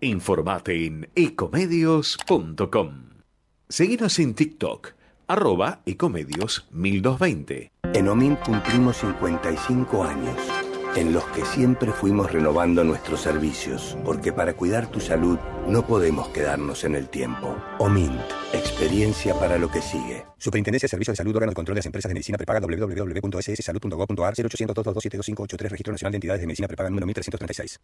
[0.00, 2.90] Informate en ecomedios.com.
[3.68, 4.92] Seguinos en TikTok,
[5.26, 7.72] arroba ecomedios 1220.
[7.94, 10.36] En OMIN cumplimos 55 años
[10.96, 16.28] en los que siempre fuimos renovando nuestros servicios, porque para cuidar tu salud no podemos
[16.28, 17.56] quedarnos en el tiempo.
[17.78, 18.20] OMINT,
[18.52, 20.24] experiencia para lo que sigue.
[20.38, 24.34] Superintendencia de Servicios de Salud, órgano de control de las empresas de medicina prepaga www.sssalud.gov.ar
[24.36, 27.80] 0800 Registro Nacional de Entidades de Medicina Prepaga número 1336.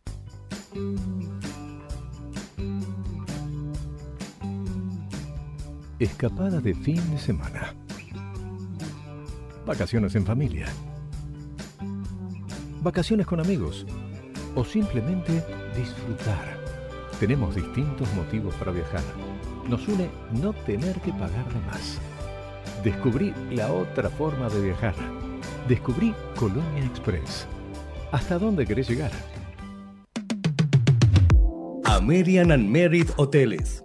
[6.02, 7.74] Escapada de fin de semana.
[9.64, 10.66] Vacaciones en familia
[12.82, 13.86] vacaciones con amigos
[14.56, 15.32] o simplemente
[15.76, 16.58] disfrutar.
[17.20, 19.02] Tenemos distintos motivos para viajar.
[19.68, 20.10] Nos une
[20.42, 22.00] no tener que pagar de más.
[22.82, 24.94] Descubrí la otra forma de viajar.
[25.68, 27.46] Descubrí Colonia Express.
[28.10, 29.12] ¿Hasta dónde querés llegar?
[31.84, 33.84] American and Merit Hoteles.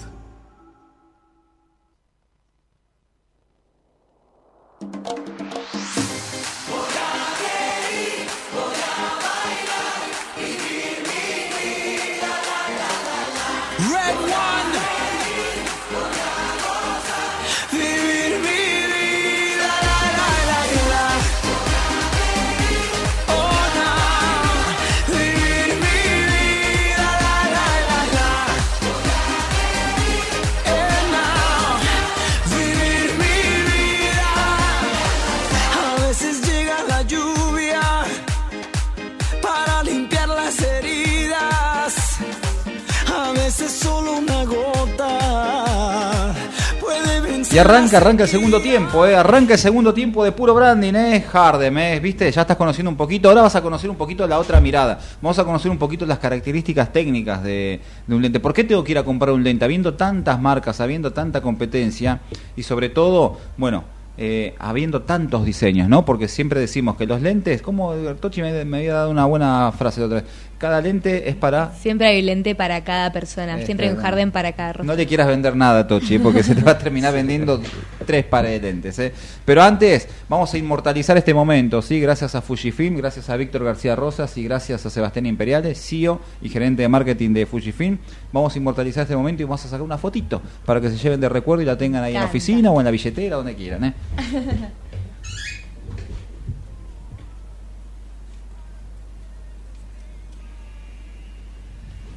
[47.53, 49.13] Y arranca, arranca el segundo tiempo, eh.
[49.13, 51.25] Arranca el segundo tiempo de puro branding, eh.
[51.33, 51.99] Hardem, eh.
[51.99, 53.27] Viste, ya estás conociendo un poquito.
[53.27, 54.97] Ahora vas a conocer un poquito la otra mirada.
[55.21, 58.39] Vamos a conocer un poquito las características técnicas de, de un lente.
[58.39, 59.65] ¿Por qué tengo que ir a comprar un lente?
[59.65, 62.21] Habiendo tantas marcas, habiendo tanta competencia
[62.55, 63.83] y sobre todo, bueno,
[64.23, 66.05] eh, habiendo tantos diseños, ¿no?
[66.05, 70.03] Porque siempre decimos que los lentes, como Tochi me, me, había dado una buena frase
[70.03, 70.29] otra vez,
[70.59, 71.73] cada lente es para...
[71.73, 74.85] Siempre hay lente para cada persona, siempre hay un jardín para cada rostro.
[74.85, 77.63] No le quieras vender nada, Tochi, porque se te va a terminar vendiendo
[78.05, 78.99] tres pares de lentes.
[78.99, 79.13] ¿eh?
[79.45, 81.99] Pero antes, vamos a inmortalizar este momento, ¿sí?
[81.99, 86.49] Gracias a Fujifilm, gracias a Víctor García Rosas y gracias a Sebastián Imperiales, CEO y
[86.49, 87.97] gerente de marketing de Fujifilm.
[88.31, 91.19] Vamos a inmortalizar este momento y vamos a sacar una fotito para que se lleven
[91.19, 93.85] de recuerdo y la tengan ahí en la oficina o en la billetera, donde quieran.
[93.85, 93.93] ¿eh?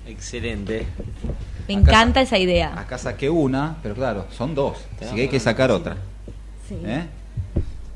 [0.07, 0.87] Excelente.
[1.69, 2.79] Me encanta esa idea.
[2.79, 4.79] Acá saqué una, pero claro, son dos.
[5.01, 5.97] Así que hay que sacar otra.
[6.71, 7.07] ¿Eh?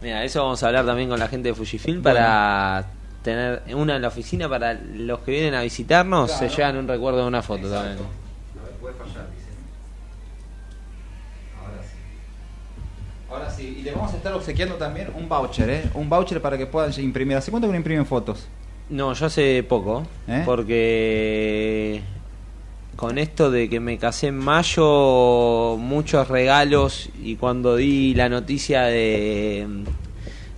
[0.00, 2.86] Mira, eso vamos a hablar también con la gente de Fujifilm para
[3.22, 7.20] tener una en la oficina para los que vienen a visitarnos se llevan un recuerdo
[7.20, 7.98] de una foto también.
[11.58, 11.96] Ahora sí.
[13.28, 15.90] Ahora sí, y le vamos a estar obsequiando también un voucher, ¿eh?
[15.94, 17.36] Un voucher para que puedan imprimir.
[17.36, 18.46] ¿Hace cuánto que no imprimen fotos?
[18.88, 20.42] No, yo hace poco, ¿Eh?
[20.46, 22.02] porque
[22.98, 28.82] con esto de que me casé en mayo, muchos regalos y cuando di la noticia
[28.86, 29.84] de,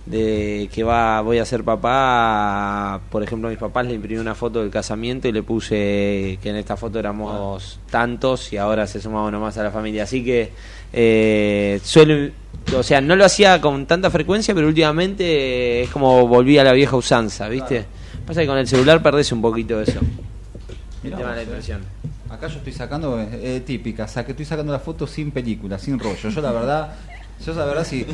[0.07, 4.33] de que va voy a ser papá, por ejemplo a mis papás le imprimí una
[4.33, 8.99] foto del casamiento y le puse que en esta foto éramos tantos y ahora se
[8.99, 10.51] sumaba uno más a la familia, así que
[10.93, 12.31] eh, suelo,
[12.75, 16.73] o sea, no lo hacía con tanta frecuencia, pero últimamente es como volví a la
[16.73, 17.85] vieja usanza, ¿viste?
[18.25, 19.99] Pasa que con el celular perdés un poquito eso.
[21.03, 21.81] El tema de la impresión.
[22.31, 25.99] Acá yo estoy sacando, eh, típica, o que estoy sacando la foto sin película, sin
[25.99, 26.29] rollo.
[26.29, 26.93] Yo la verdad,
[27.45, 28.05] yo la verdad si,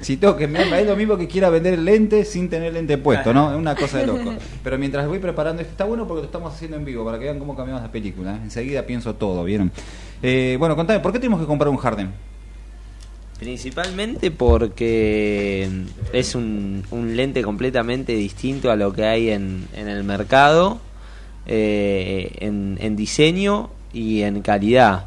[0.00, 3.34] si tengo que es lo mismo que quiera vender el lente sin tener lente puesto,
[3.34, 3.50] ¿no?
[3.52, 4.32] Es una cosa de loco.
[4.64, 7.24] Pero mientras voy preparando esto, está bueno porque lo estamos haciendo en vivo, para que
[7.24, 8.36] vean cómo cambiamos la película.
[8.42, 9.70] Enseguida pienso todo, ¿vieron?
[10.22, 12.10] Eh, bueno, contame, ¿por qué tenemos que comprar un Harden?
[13.38, 15.68] Principalmente porque
[16.14, 16.82] es un,
[17.14, 20.80] lente completamente distinto a lo que hay en, en el mercado,
[21.48, 25.06] eh, en, diseño y en calidad.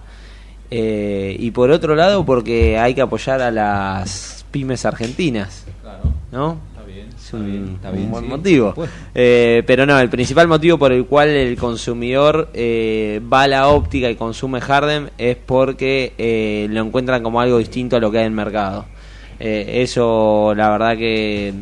[0.69, 5.65] Eh, y por otro lado porque hay que apoyar a las pymes argentinas,
[6.31, 6.71] ¿no?
[7.33, 8.73] un, buen motivo.
[9.13, 13.67] Eh, pero no, el principal motivo por el cual el consumidor eh, va a la
[13.69, 18.19] óptica y consume Harden es porque eh, lo encuentran como algo distinto a lo que
[18.19, 18.85] hay en el mercado.
[19.39, 21.53] eso, la verdad que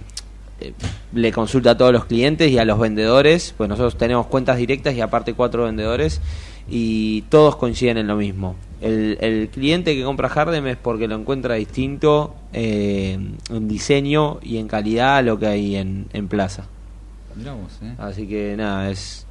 [1.13, 4.93] le consulta a todos los clientes y a los vendedores, pues nosotros tenemos cuentas directas
[4.95, 6.21] y aparte cuatro vendedores
[6.69, 8.55] y todos coinciden en lo mismo.
[8.81, 13.17] El, el cliente que compra Hardem es porque lo encuentra distinto eh,
[13.49, 16.65] en diseño y en calidad a lo que hay en, en plaza.
[17.81, 17.95] ¿eh?
[17.97, 19.25] Así que nada, es,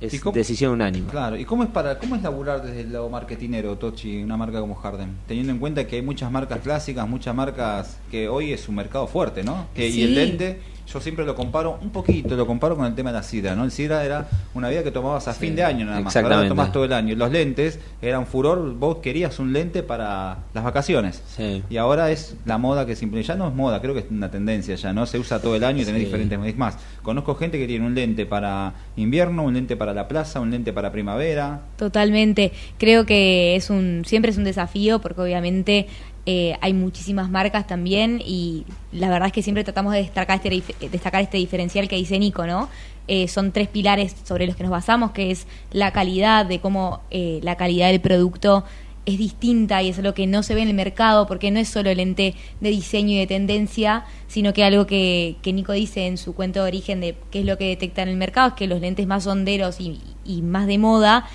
[0.00, 1.08] es decisión unánime.
[1.08, 4.60] Claro, ¿y cómo es para cómo es laburar desde el lado marketinero, Tochi, una marca
[4.60, 5.10] como Hardem?
[5.26, 9.06] Teniendo en cuenta que hay muchas marcas clásicas, muchas marcas que hoy es un mercado
[9.06, 9.66] fuerte, ¿no?
[9.74, 10.60] Que, Y el lente
[10.92, 13.64] yo siempre lo comparo un poquito, lo comparo con el tema de la sidra, ¿no?
[13.64, 16.48] El sidra era una vida que tomabas a fin de año nada más, ahora lo
[16.48, 17.14] tomás todo el año.
[17.14, 21.22] Los lentes eran furor, vos querías un lente para las vacaciones.
[21.68, 24.30] Y ahora es la moda que simplemente, ya no es moda, creo que es una
[24.30, 25.04] tendencia ya, ¿no?
[25.06, 27.94] Se usa todo el año y tenés diferentes, es más, conozco gente que tiene un
[27.94, 31.60] lente para invierno, un lente para la plaza, un lente para primavera.
[31.76, 35.86] Totalmente, creo que es un, siempre es un desafío porque obviamente
[36.30, 40.88] eh, hay muchísimas marcas también y la verdad es que siempre tratamos de destacar este,
[40.90, 42.68] destacar este diferencial que dice Nico, ¿no?
[43.06, 47.00] Eh, son tres pilares sobre los que nos basamos, que es la calidad, de cómo
[47.10, 48.64] eh, la calidad del producto
[49.06, 51.70] es distinta y es lo que no se ve en el mercado, porque no es
[51.70, 56.06] solo el ente de diseño y de tendencia, sino que algo que, que Nico dice
[56.06, 58.54] en su cuento de origen de qué es lo que detecta en el mercado, es
[58.54, 61.26] que los lentes más honderos y, y más de moda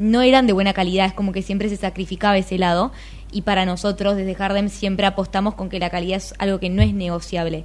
[0.00, 2.90] no eran de buena calidad, es como que siempre se sacrificaba ese lado
[3.30, 6.82] y para nosotros desde Hardem siempre apostamos con que la calidad es algo que no
[6.82, 7.64] es negociable.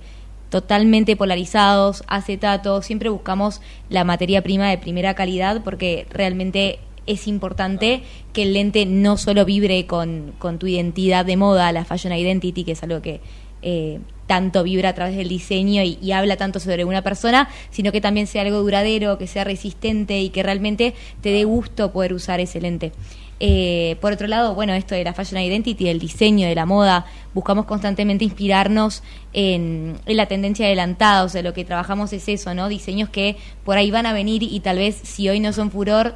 [0.49, 8.03] Totalmente polarizados, acetatos, siempre buscamos la materia prima de primera calidad porque realmente es importante
[8.33, 12.63] que el lente no solo vibre con, con tu identidad de moda, la fashion identity,
[12.63, 13.21] que es algo que
[13.61, 17.91] eh, tanto vibra a través del diseño y, y, habla tanto sobre una persona, sino
[17.91, 22.13] que también sea algo duradero, que sea resistente y que realmente te dé gusto poder
[22.13, 22.91] usar ese lente.
[23.39, 27.05] Eh, por otro lado, bueno, esto de la fashion identity, el diseño de la moda,
[27.33, 32.69] buscamos constantemente inspirarnos en, la tendencia adelantada, o sea, lo que trabajamos es eso, ¿no?
[32.69, 33.35] Diseños que
[33.65, 36.15] por ahí van a venir y tal vez si hoy no son furor,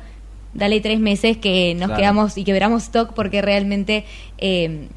[0.54, 4.06] dale tres meses que nos quedamos y que stock porque realmente
[4.38, 4.88] eh,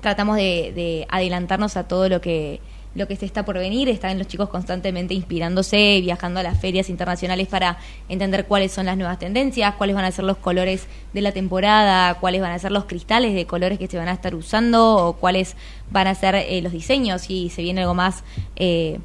[0.00, 2.60] tratamos de, adelantarnos a todo lo que
[2.92, 6.90] lo que se está por venir, están los chicos constantemente inspirándose, viajando a las ferias
[6.90, 11.20] internacionales para entender cuáles son las nuevas tendencias, cuáles van a ser los colores de
[11.20, 14.34] la temporada, cuáles van a ser los cristales de colores que se van a estar
[14.34, 15.54] usando o cuáles
[15.92, 18.24] van a ser eh, los diseños, si se viene algo más,
[18.56, 18.98] eh,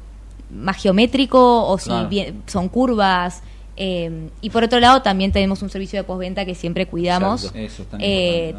[0.50, 1.92] más geométrico o si
[2.46, 3.44] son curvas.
[3.76, 7.52] Eh, y por otro lado, también tenemos un servicio de postventa que siempre cuidamos,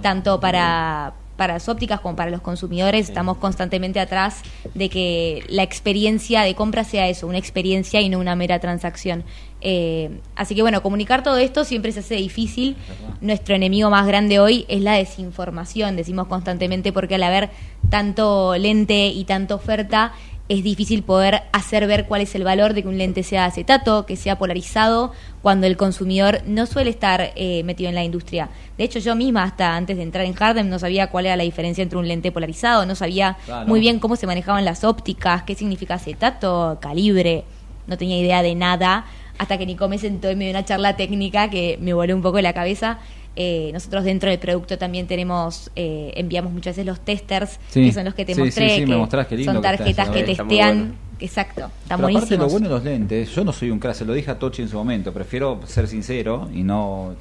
[0.01, 4.41] tanto para para las ópticas como para los consumidores, estamos constantemente atrás
[4.73, 9.23] de que la experiencia de compra sea eso, una experiencia y no una mera transacción.
[9.61, 12.75] Eh, así que bueno, comunicar todo esto siempre se hace difícil.
[13.21, 17.49] Nuestro enemigo más grande hoy es la desinformación, decimos constantemente, porque al haber
[17.89, 20.13] tanto lente y tanta oferta,
[20.49, 24.05] es difícil poder hacer ver cuál es el valor de que un lente sea acetato,
[24.05, 28.49] que sea polarizado, cuando el consumidor no suele estar eh, metido en la industria.
[28.77, 31.43] De hecho, yo misma hasta antes de entrar en Hardem no sabía cuál era la
[31.43, 35.55] diferencia entre un lente polarizado, no sabía muy bien cómo se manejaban las ópticas, qué
[35.55, 37.43] significa acetato, calibre,
[37.87, 39.05] no tenía idea de nada,
[39.37, 42.21] hasta que Nico me sentó y me dio una charla técnica que me voló un
[42.21, 42.99] poco la cabeza
[43.39, 48.05] eh, nosotros dentro del producto también tenemos, eh, enviamos muchas veces los testers, que son
[48.05, 50.95] los que te mostré, que son tarjetas que, testean.
[51.19, 54.05] Exacto, están Pero aparte lo bueno de los lentes, yo no soy un crack, se
[54.05, 57.15] lo dije a Tochi en su momento, prefiero ser sincero y no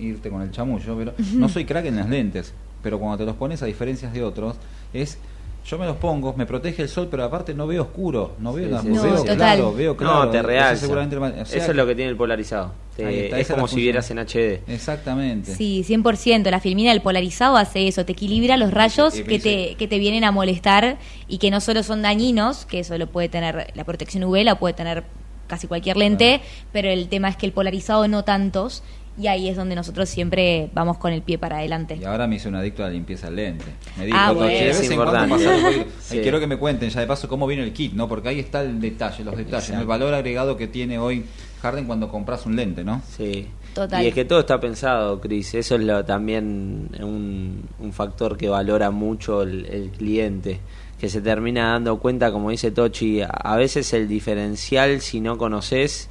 [0.00, 3.36] irte con el chamullo, pero no soy crack en las lentes, pero cuando te los
[3.36, 4.56] pones a diferencias de otros,
[4.92, 5.18] es
[5.66, 8.82] yo me los pongo, me protege el sol, pero aparte no veo oscuro, no veo,
[8.82, 10.26] veo claro, veo claro.
[10.26, 10.74] No, te real.
[10.74, 12.72] Eso es lo que tiene el polarizado.
[12.98, 14.60] es como si vieras en HD.
[14.68, 15.54] Exactamente.
[15.54, 16.50] Sí, 100%.
[16.50, 20.24] La filmina del polarizado hace eso, te equilibra los rayos que te, que te vienen
[20.24, 20.98] a molestar
[21.28, 24.58] y que no solo son dañinos, que eso lo puede tener la protección UV, la
[24.58, 25.04] puede tener
[25.46, 26.40] casi cualquier lente,
[26.72, 28.82] pero el tema es que el polarizado no tantos
[29.16, 31.96] y ahí es donde nosotros siempre vamos con el pie para adelante.
[32.00, 33.66] Y ahora me hice un adicto a la limpieza del lente.
[33.96, 34.46] Me dijo, ah, bueno.
[34.46, 35.36] de vez en cuando
[36.10, 38.08] quiero que me cuenten ya de paso cómo viene el kit, ¿no?
[38.08, 41.24] Porque ahí está el detalle, los detalles, el valor agregado que tiene hoy
[41.62, 43.02] Harden cuando compras un lente, ¿no?
[43.16, 43.46] Sí.
[43.72, 44.04] Total.
[44.04, 45.54] Y es que todo está pensado, Cris.
[45.54, 50.60] Eso es lo, también un, un, factor que valora mucho el, el cliente
[51.00, 56.08] que se termina dando cuenta, como dice Tochi, a veces el diferencial si no conoces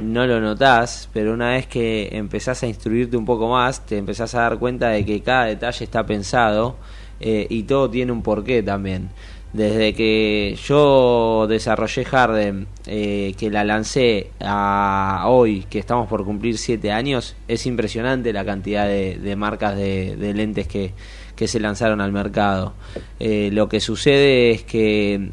[0.00, 4.34] no lo notás, pero una vez que empezás a instruirte un poco más, te empezás
[4.34, 6.76] a dar cuenta de que cada detalle está pensado
[7.20, 9.10] eh, y todo tiene un porqué también.
[9.52, 16.56] Desde que yo desarrollé Harden, eh, que la lancé a hoy, que estamos por cumplir
[16.56, 20.92] siete años, es impresionante la cantidad de, marcas de, lentes que,
[21.34, 22.74] que, se lanzaron al mercado.
[23.18, 25.30] Eh, lo que sucede es que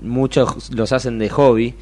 [0.00, 1.76] muchos los hacen de hobby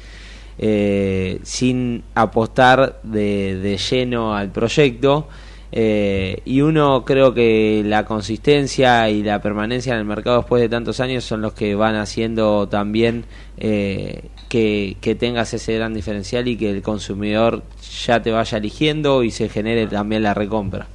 [0.57, 5.27] eh, sin apostar de, de, lleno al proyecto.
[5.73, 10.67] Eh, y uno creo que la consistencia y la permanencia en el mercado después de
[10.67, 13.23] tantos años son los que van haciendo también
[13.57, 17.63] eh, que, que, tengas ese gran diferencial y que el consumidor
[18.05, 20.87] ya te vaya eligiendo y se genere también la recompra.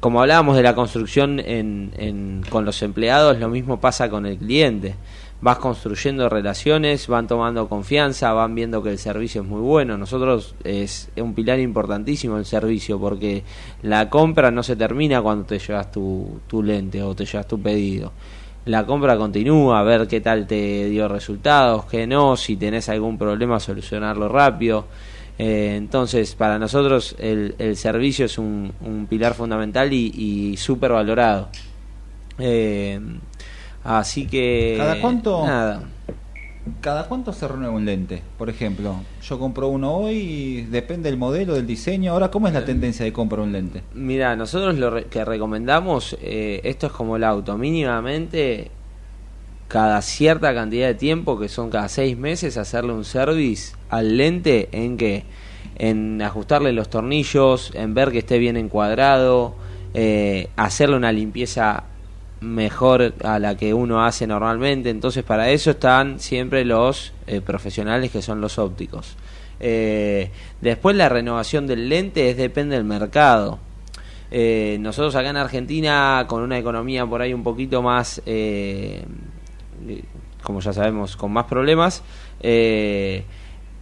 [0.00, 4.94] como hablábamos de la construcción en, con los empleados, lo mismo pasa con el cliente
[5.40, 9.96] vas construyendo relaciones, van tomando confianza, van viendo que el servicio es muy bueno.
[9.96, 13.44] Nosotros es, un pilar importantísimo el servicio porque
[13.82, 17.60] la compra no se termina cuando te llevas tu, tu lente o te llevas tu
[17.60, 18.12] pedido.
[18.64, 23.16] La compra continúa, a ver qué tal te dio resultados, qué no, si tenés algún
[23.16, 24.86] problema, solucionarlo rápido.
[25.38, 31.48] Eh, entonces, para nosotros el, servicio es un, un pilar fundamental y, y súper valorado.
[32.38, 33.00] Eh,
[33.88, 34.74] Así que.
[34.76, 35.46] ¿Cada cuánto?
[35.46, 35.82] Nada.
[36.82, 38.22] ¿Cada cuánto se renueva un lente?
[38.36, 42.12] Por ejemplo, yo compro uno hoy y depende del modelo, del diseño.
[42.12, 43.82] Ahora, ¿cómo es la tendencia de comprar un lente?
[43.94, 48.70] Mira, nosotros lo que recomendamos, eh, esto es como el auto, mínimamente
[49.68, 54.68] cada cierta cantidad de tiempo, que son cada seis meses, hacerle un service al lente
[54.72, 55.24] en que
[55.76, 59.54] en ajustarle los tornillos, en ver que esté bien encuadrado,
[59.94, 61.84] eh, hacerle una limpieza
[62.40, 64.90] mejor a la que uno hace normalmente.
[64.90, 69.16] Entonces para eso están siempre los eh, profesionales que son los ópticos.
[69.60, 70.30] Eh,
[70.60, 73.58] después la renovación del lente es depende del mercado.
[74.30, 78.22] Eh, nosotros acá en Argentina con una economía por ahí un poquito más,
[80.42, 82.02] como ya sabemos, con más problemas,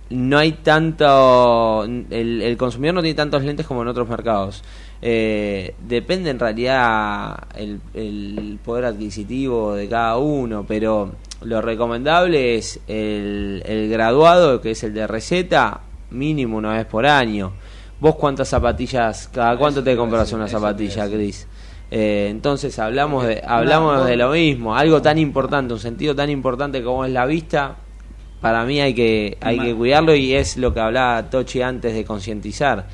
[0.08, 4.62] no hay tanto, el consumidor no tiene tantos lentes como en otros mercados.
[5.02, 13.88] Eh, depende en realidad el, poder adquisitivo de cada uno, pero lo recomendable es el,
[13.90, 15.80] graduado, que es el de receta,
[16.10, 17.52] mínimo una vez por año.
[18.00, 21.46] ¿Vos cuántas zapatillas, cada cuánto te compras una zapatilla, Cris?
[21.90, 26.82] Eh, entonces hablamos de hablamos de lo mismo, algo tan importante, un sentido tan importante
[26.82, 27.76] como es la vista.
[28.40, 32.04] Para mí hay que hay que cuidarlo y es lo que hablaba Tochi antes de
[32.04, 32.86] concientizar.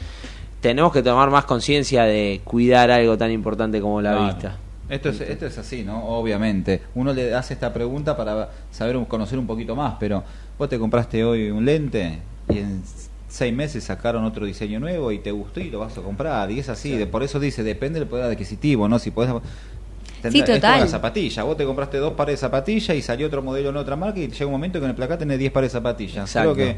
[0.63, 4.57] Tenemos que tomar más conciencia de cuidar algo tan importante como la vista.
[4.89, 6.05] Esto es, esto es así, ¿no?
[6.05, 6.83] Obviamente.
[6.95, 10.23] Uno le hace esta pregunta para saber conocer un poquito más, pero
[10.57, 12.83] vos te compraste hoy un lente y en
[13.27, 16.49] seis meses sacaron otro diseño nuevo y te gustó y lo vas a comprar.
[16.53, 19.01] Y es así, de, por eso dice, depende del poder adquisitivo, ¿no?
[19.01, 19.33] Si podés...
[20.31, 20.81] sí, total.
[20.81, 21.43] la zapatilla.
[21.43, 24.29] Vos te compraste dos pares de zapatillas y salió otro modelo en otra marca y
[24.29, 26.31] llega un momento que en el placar tenés 10 pares de zapatillas.
[26.31, 26.77] Creo que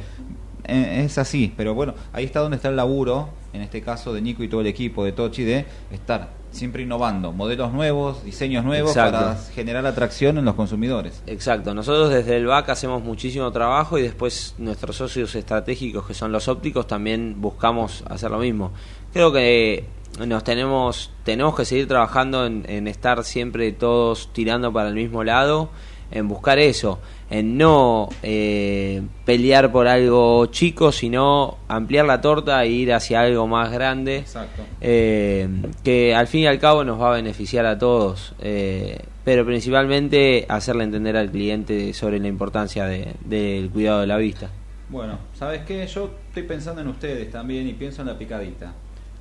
[0.65, 4.43] es así, pero bueno, ahí está donde está el laburo, en este caso de Nico
[4.43, 9.37] y todo el equipo de Tochi, de estar siempre innovando, modelos nuevos, diseños nuevos para
[9.55, 11.23] generar atracción en los consumidores.
[11.27, 16.33] Exacto, nosotros desde el BAC hacemos muchísimo trabajo y después nuestros socios estratégicos que son
[16.33, 18.73] los ópticos también buscamos hacer lo mismo.
[19.13, 19.85] Creo que
[20.25, 25.25] nos tenemos tenemos que seguir trabajando en, en estar siempre todos tirando para el mismo
[25.25, 25.71] lado,
[26.13, 27.01] en buscar eso
[27.31, 33.47] en no eh, pelear por algo chico, sino ampliar la torta e ir hacia algo
[33.47, 34.25] más grande,
[34.81, 35.49] eh,
[35.83, 40.47] que al fin y al cabo nos va a beneficiar a todos, eh, pero principalmente
[40.49, 44.51] hacerle entender al cliente sobre la importancia del cuidado de la vista.
[44.89, 45.87] Bueno, ¿sabes qué?
[45.87, 48.75] Yo estoy pensando en ustedes también y pienso en la picadita.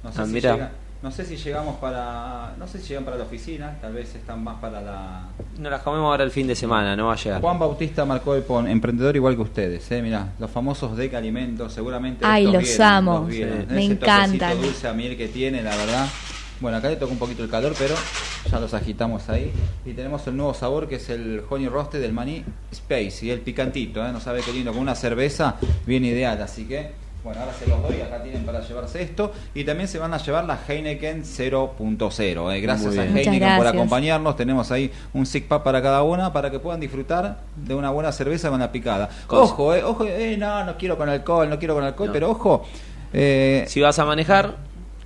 [0.04, 0.72] No sé ah, si llega,
[1.04, 2.56] no sé si llegamos para.
[2.58, 5.28] No sé si llegan para la oficina, tal vez están más para la.
[5.60, 7.42] No las comemos ahora el fin de semana, no va a llegar.
[7.42, 10.02] Juan Bautista marcó el PON, emprendedor igual que ustedes, ¿eh?
[10.02, 12.26] Mirá, los famosos Deca Alimentos, seguramente.
[12.26, 13.28] Ay, los amo,
[13.70, 14.62] me encantan.
[14.62, 16.08] dulce a miel que tiene, la verdad.
[16.62, 17.96] Bueno, acá le toca un poquito el calor, pero
[18.50, 19.52] ya los agitamos ahí.
[19.86, 23.42] Y tenemos el nuevo sabor que es el Honey Roasted del Maní Space y el
[23.42, 24.14] picantito, ¿eh?
[24.14, 27.82] No sabe qué lindo, con una cerveza bien ideal, así que bueno, ahora se los
[27.82, 29.32] doy, acá tienen para llevarse esto.
[29.54, 32.54] Y también se van a llevar la Heineken 0.0.
[32.54, 32.62] Eh.
[32.62, 34.36] Gracias a Heineken por acompañarnos.
[34.36, 38.12] Tenemos ahí un six pack para cada una para que puedan disfrutar de una buena
[38.12, 39.10] cerveza con la picada.
[39.30, 42.66] Ojo, eh, ojo, eh, no, no quiero con alcohol, no quiero con alcohol, pero ojo.
[43.14, 44.58] Eh, si vas a manejar,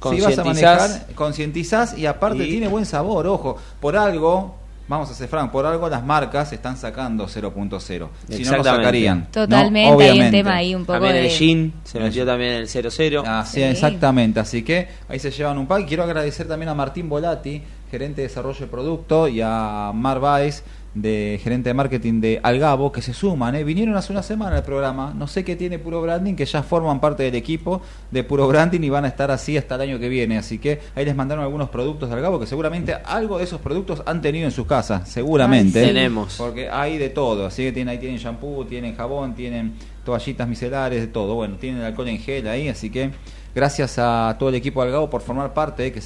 [0.10, 3.58] si vas a manejar, concientizás y aparte tiene buen sabor, ojo.
[3.80, 4.56] Por algo,
[4.88, 8.10] vamos a frank, por algo las marcas están sacando 0.0.
[8.30, 9.28] Si no lo sacarían.
[9.32, 10.94] Totalmente, hay un tema ahí un poco.
[10.94, 13.24] También el Gin se metió también el 00.
[13.26, 14.40] Ah, sí, exactamente.
[14.40, 15.88] Así que ahí se llevan un pack.
[15.88, 17.62] Quiero agradecer también a Martín Volati,
[17.92, 20.64] gerente de desarrollo de producto, y a Mar Baez,
[21.02, 23.64] de gerente de marketing de Algabo que se suman, ¿eh?
[23.64, 27.00] vinieron hace una semana al programa, no sé qué tiene Puro Branding, que ya forman
[27.00, 27.82] parte del equipo
[28.12, 30.80] de Puro Branding y van a estar así hasta el año que viene, así que
[30.96, 34.46] ahí les mandaron algunos productos de Algabo que seguramente algo de esos productos han tenido
[34.46, 35.82] en sus casas, seguramente.
[35.82, 36.36] Tenemos.
[36.38, 39.74] Porque hay de todo, así que tienen, ahí tienen shampoo, tienen jabón, tienen
[40.04, 43.12] toallitas micelares, de todo, bueno, tienen alcohol en gel ahí, así que
[43.54, 46.02] gracias a todo el equipo de Algabo por formar parte, que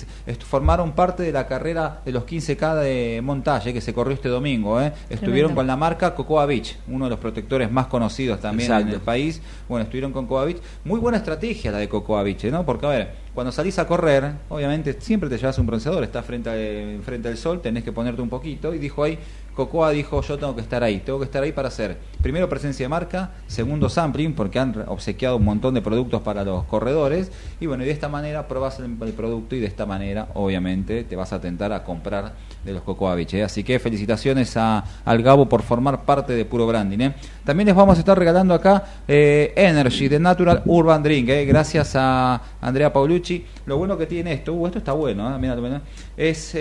[0.46, 4.82] formaron parte de la carrera de los 15K de montaje que se corrió este domingo.
[4.82, 4.94] ¿eh?
[5.10, 9.02] Estuvieron con la marca Cocoa Beach, uno de los protectores más conocidos también en el
[9.02, 9.42] país.
[9.68, 10.62] Bueno, estuvieron con Cocoa Beach.
[10.84, 12.66] Muy buena estrategia la de Cocoa Beach, ¿no?
[12.66, 17.00] Porque, a ver, cuando salís a correr, obviamente siempre te llevas un bronceador, estás frente,
[17.04, 18.74] frente al sol, tenés que ponerte un poquito.
[18.74, 19.18] Y dijo ahí,
[19.56, 22.86] Cocoa dijo, yo tengo que estar ahí, tengo que estar ahí para hacer, primero presencia
[22.86, 27.66] de marca, segundo sampling, porque han obsequiado un montón de productos para los corredores, y
[27.66, 31.34] bueno, y de esta manera probas el, producto y de esta manera, obviamente, te vas
[31.34, 33.34] a tentar a comprar de los Cocoa Beach.
[33.34, 33.44] ¿eh?
[33.44, 37.00] Así que felicitaciones a, al Gabo por formar parte de Puro Branding.
[37.00, 37.16] ¿eh?
[37.44, 42.42] También les vamos a estar regalando acá eh, Energy de Natural Urban Drink, gracias a
[42.62, 43.21] Andrea Paulucci.
[43.66, 45.82] Lo bueno que tiene esto, uh, esto está bueno, mira,
[46.18, 46.56] es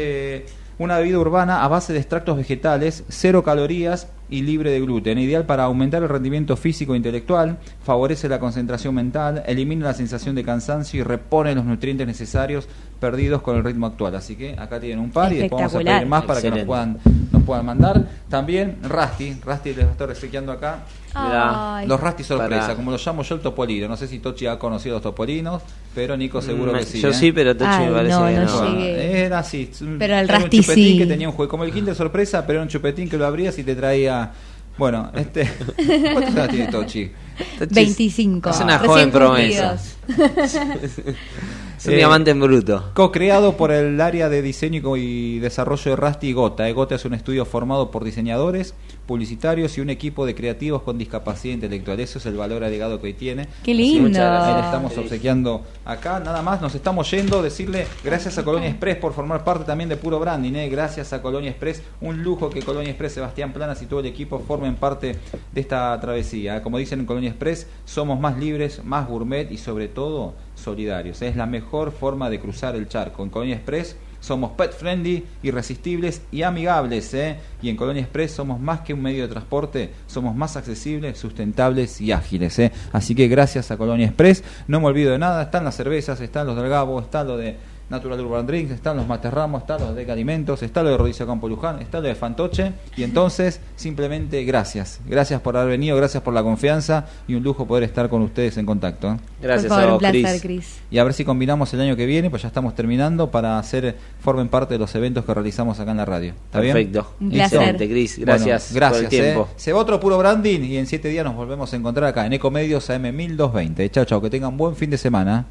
[0.79, 5.45] una bebida urbana a base de extractos vegetales, cero calorías y libre de gluten, ideal
[5.45, 10.45] para aumentar el rendimiento físico e intelectual, favorece la concentración mental, elimina la sensación de
[10.45, 12.67] cansancio y repone los nutrientes necesarios
[13.01, 14.15] perdidos con el ritmo actual.
[14.15, 16.61] Así que acá tienen un par y después vamos a pedir más para que nos
[16.61, 16.99] puedan,
[17.33, 18.07] nos puedan mandar.
[18.29, 20.85] También Rasti, Rasti les estoy resequeando acá
[21.87, 23.89] los Rasti sorpresa, como lo llamo yo el topolino.
[23.89, 25.63] No sé si Tochi ha conocido los topolinos,
[25.95, 27.01] pero Nico seguro que sí.
[27.01, 27.15] Yo ¿eh?
[27.15, 28.79] sí, pero Tochi me parece que no.
[28.79, 29.71] Era así.
[29.99, 32.63] Pero el Rasti un chupetín que tenía un juego, como el Kinder sorpresa, pero era
[32.65, 34.31] un chupetín que lo abrías y te traía.
[34.79, 35.51] Bueno, este.
[36.13, 37.11] ¿Cuántos años tiene Tochi?
[37.71, 38.51] 25.
[38.51, 39.77] Es una joven promesa.
[41.81, 42.91] Es un diamante en bruto.
[42.93, 46.69] Co-creado por el área de diseño y desarrollo de Rasti y Gota.
[46.69, 48.75] Eh, Gota es un estudio formado por diseñadores,
[49.07, 51.99] publicitarios y un equipo de creativos con discapacidad intelectual.
[51.99, 53.49] Eso es el valor agregado que hoy tiene.
[53.63, 54.11] Qué lindo.
[54.11, 56.21] Le estamos obsequiando acá.
[56.21, 57.41] Nada más, nos estamos yendo.
[57.41, 60.53] Decirle gracias a Colonia Express por formar parte también de Puro Branding.
[60.57, 60.69] ¿eh?
[60.69, 61.83] Gracias a Colonia Express.
[62.03, 65.17] Un lujo que Colonia Express, Sebastián Planas y todo el equipo formen parte
[65.51, 66.63] de esta travesía.
[66.63, 71.23] Como dicen en Colonia Express, somos más libres, más gourmet y sobre todo solidarios.
[71.23, 73.23] Es la mejor forma de cruzar el charco.
[73.23, 77.13] En Colonia Express somos pet friendly, irresistibles y amigables.
[77.15, 77.39] ¿eh?
[77.63, 82.01] Y en Colonia Express somos más que un medio de transporte, somos más accesibles, sustentables
[82.01, 82.59] y ágiles.
[82.59, 82.73] ¿eh?
[82.93, 86.47] Así que gracias a Colonia Express, no me olvido de nada, están las cervezas, están
[86.47, 87.57] los del Gabo, lo de
[87.91, 91.49] Natural Urban Drinks, están los Materramos, están los de Alimentos, está lo de Rodicia Campo
[91.49, 92.73] Luján, está lo de Fantoche.
[92.97, 95.01] Y entonces, simplemente gracias.
[95.07, 98.57] Gracias por haber venido, gracias por la confianza y un lujo poder estar con ustedes
[98.59, 99.13] en contacto.
[99.13, 99.17] ¿eh?
[99.43, 100.03] Gracias a vos,
[100.41, 100.79] Chris.
[100.89, 103.97] Y a ver si combinamos el año que viene, pues ya estamos terminando, para hacer,
[104.21, 106.35] formen parte de los eventos que realizamos acá en la radio.
[106.47, 107.15] ¿Está Perfecto.
[107.21, 107.77] Un placer.
[107.77, 108.19] Cris.
[108.21, 109.49] Gracias, gracias por el tiempo.
[109.51, 109.55] ¿eh?
[109.57, 112.35] Se va otro puro branding y en siete días nos volvemos a encontrar acá en
[112.35, 113.91] Ecomedios AM1220.
[113.91, 115.47] Chao, chao, que tengan buen fin de semana.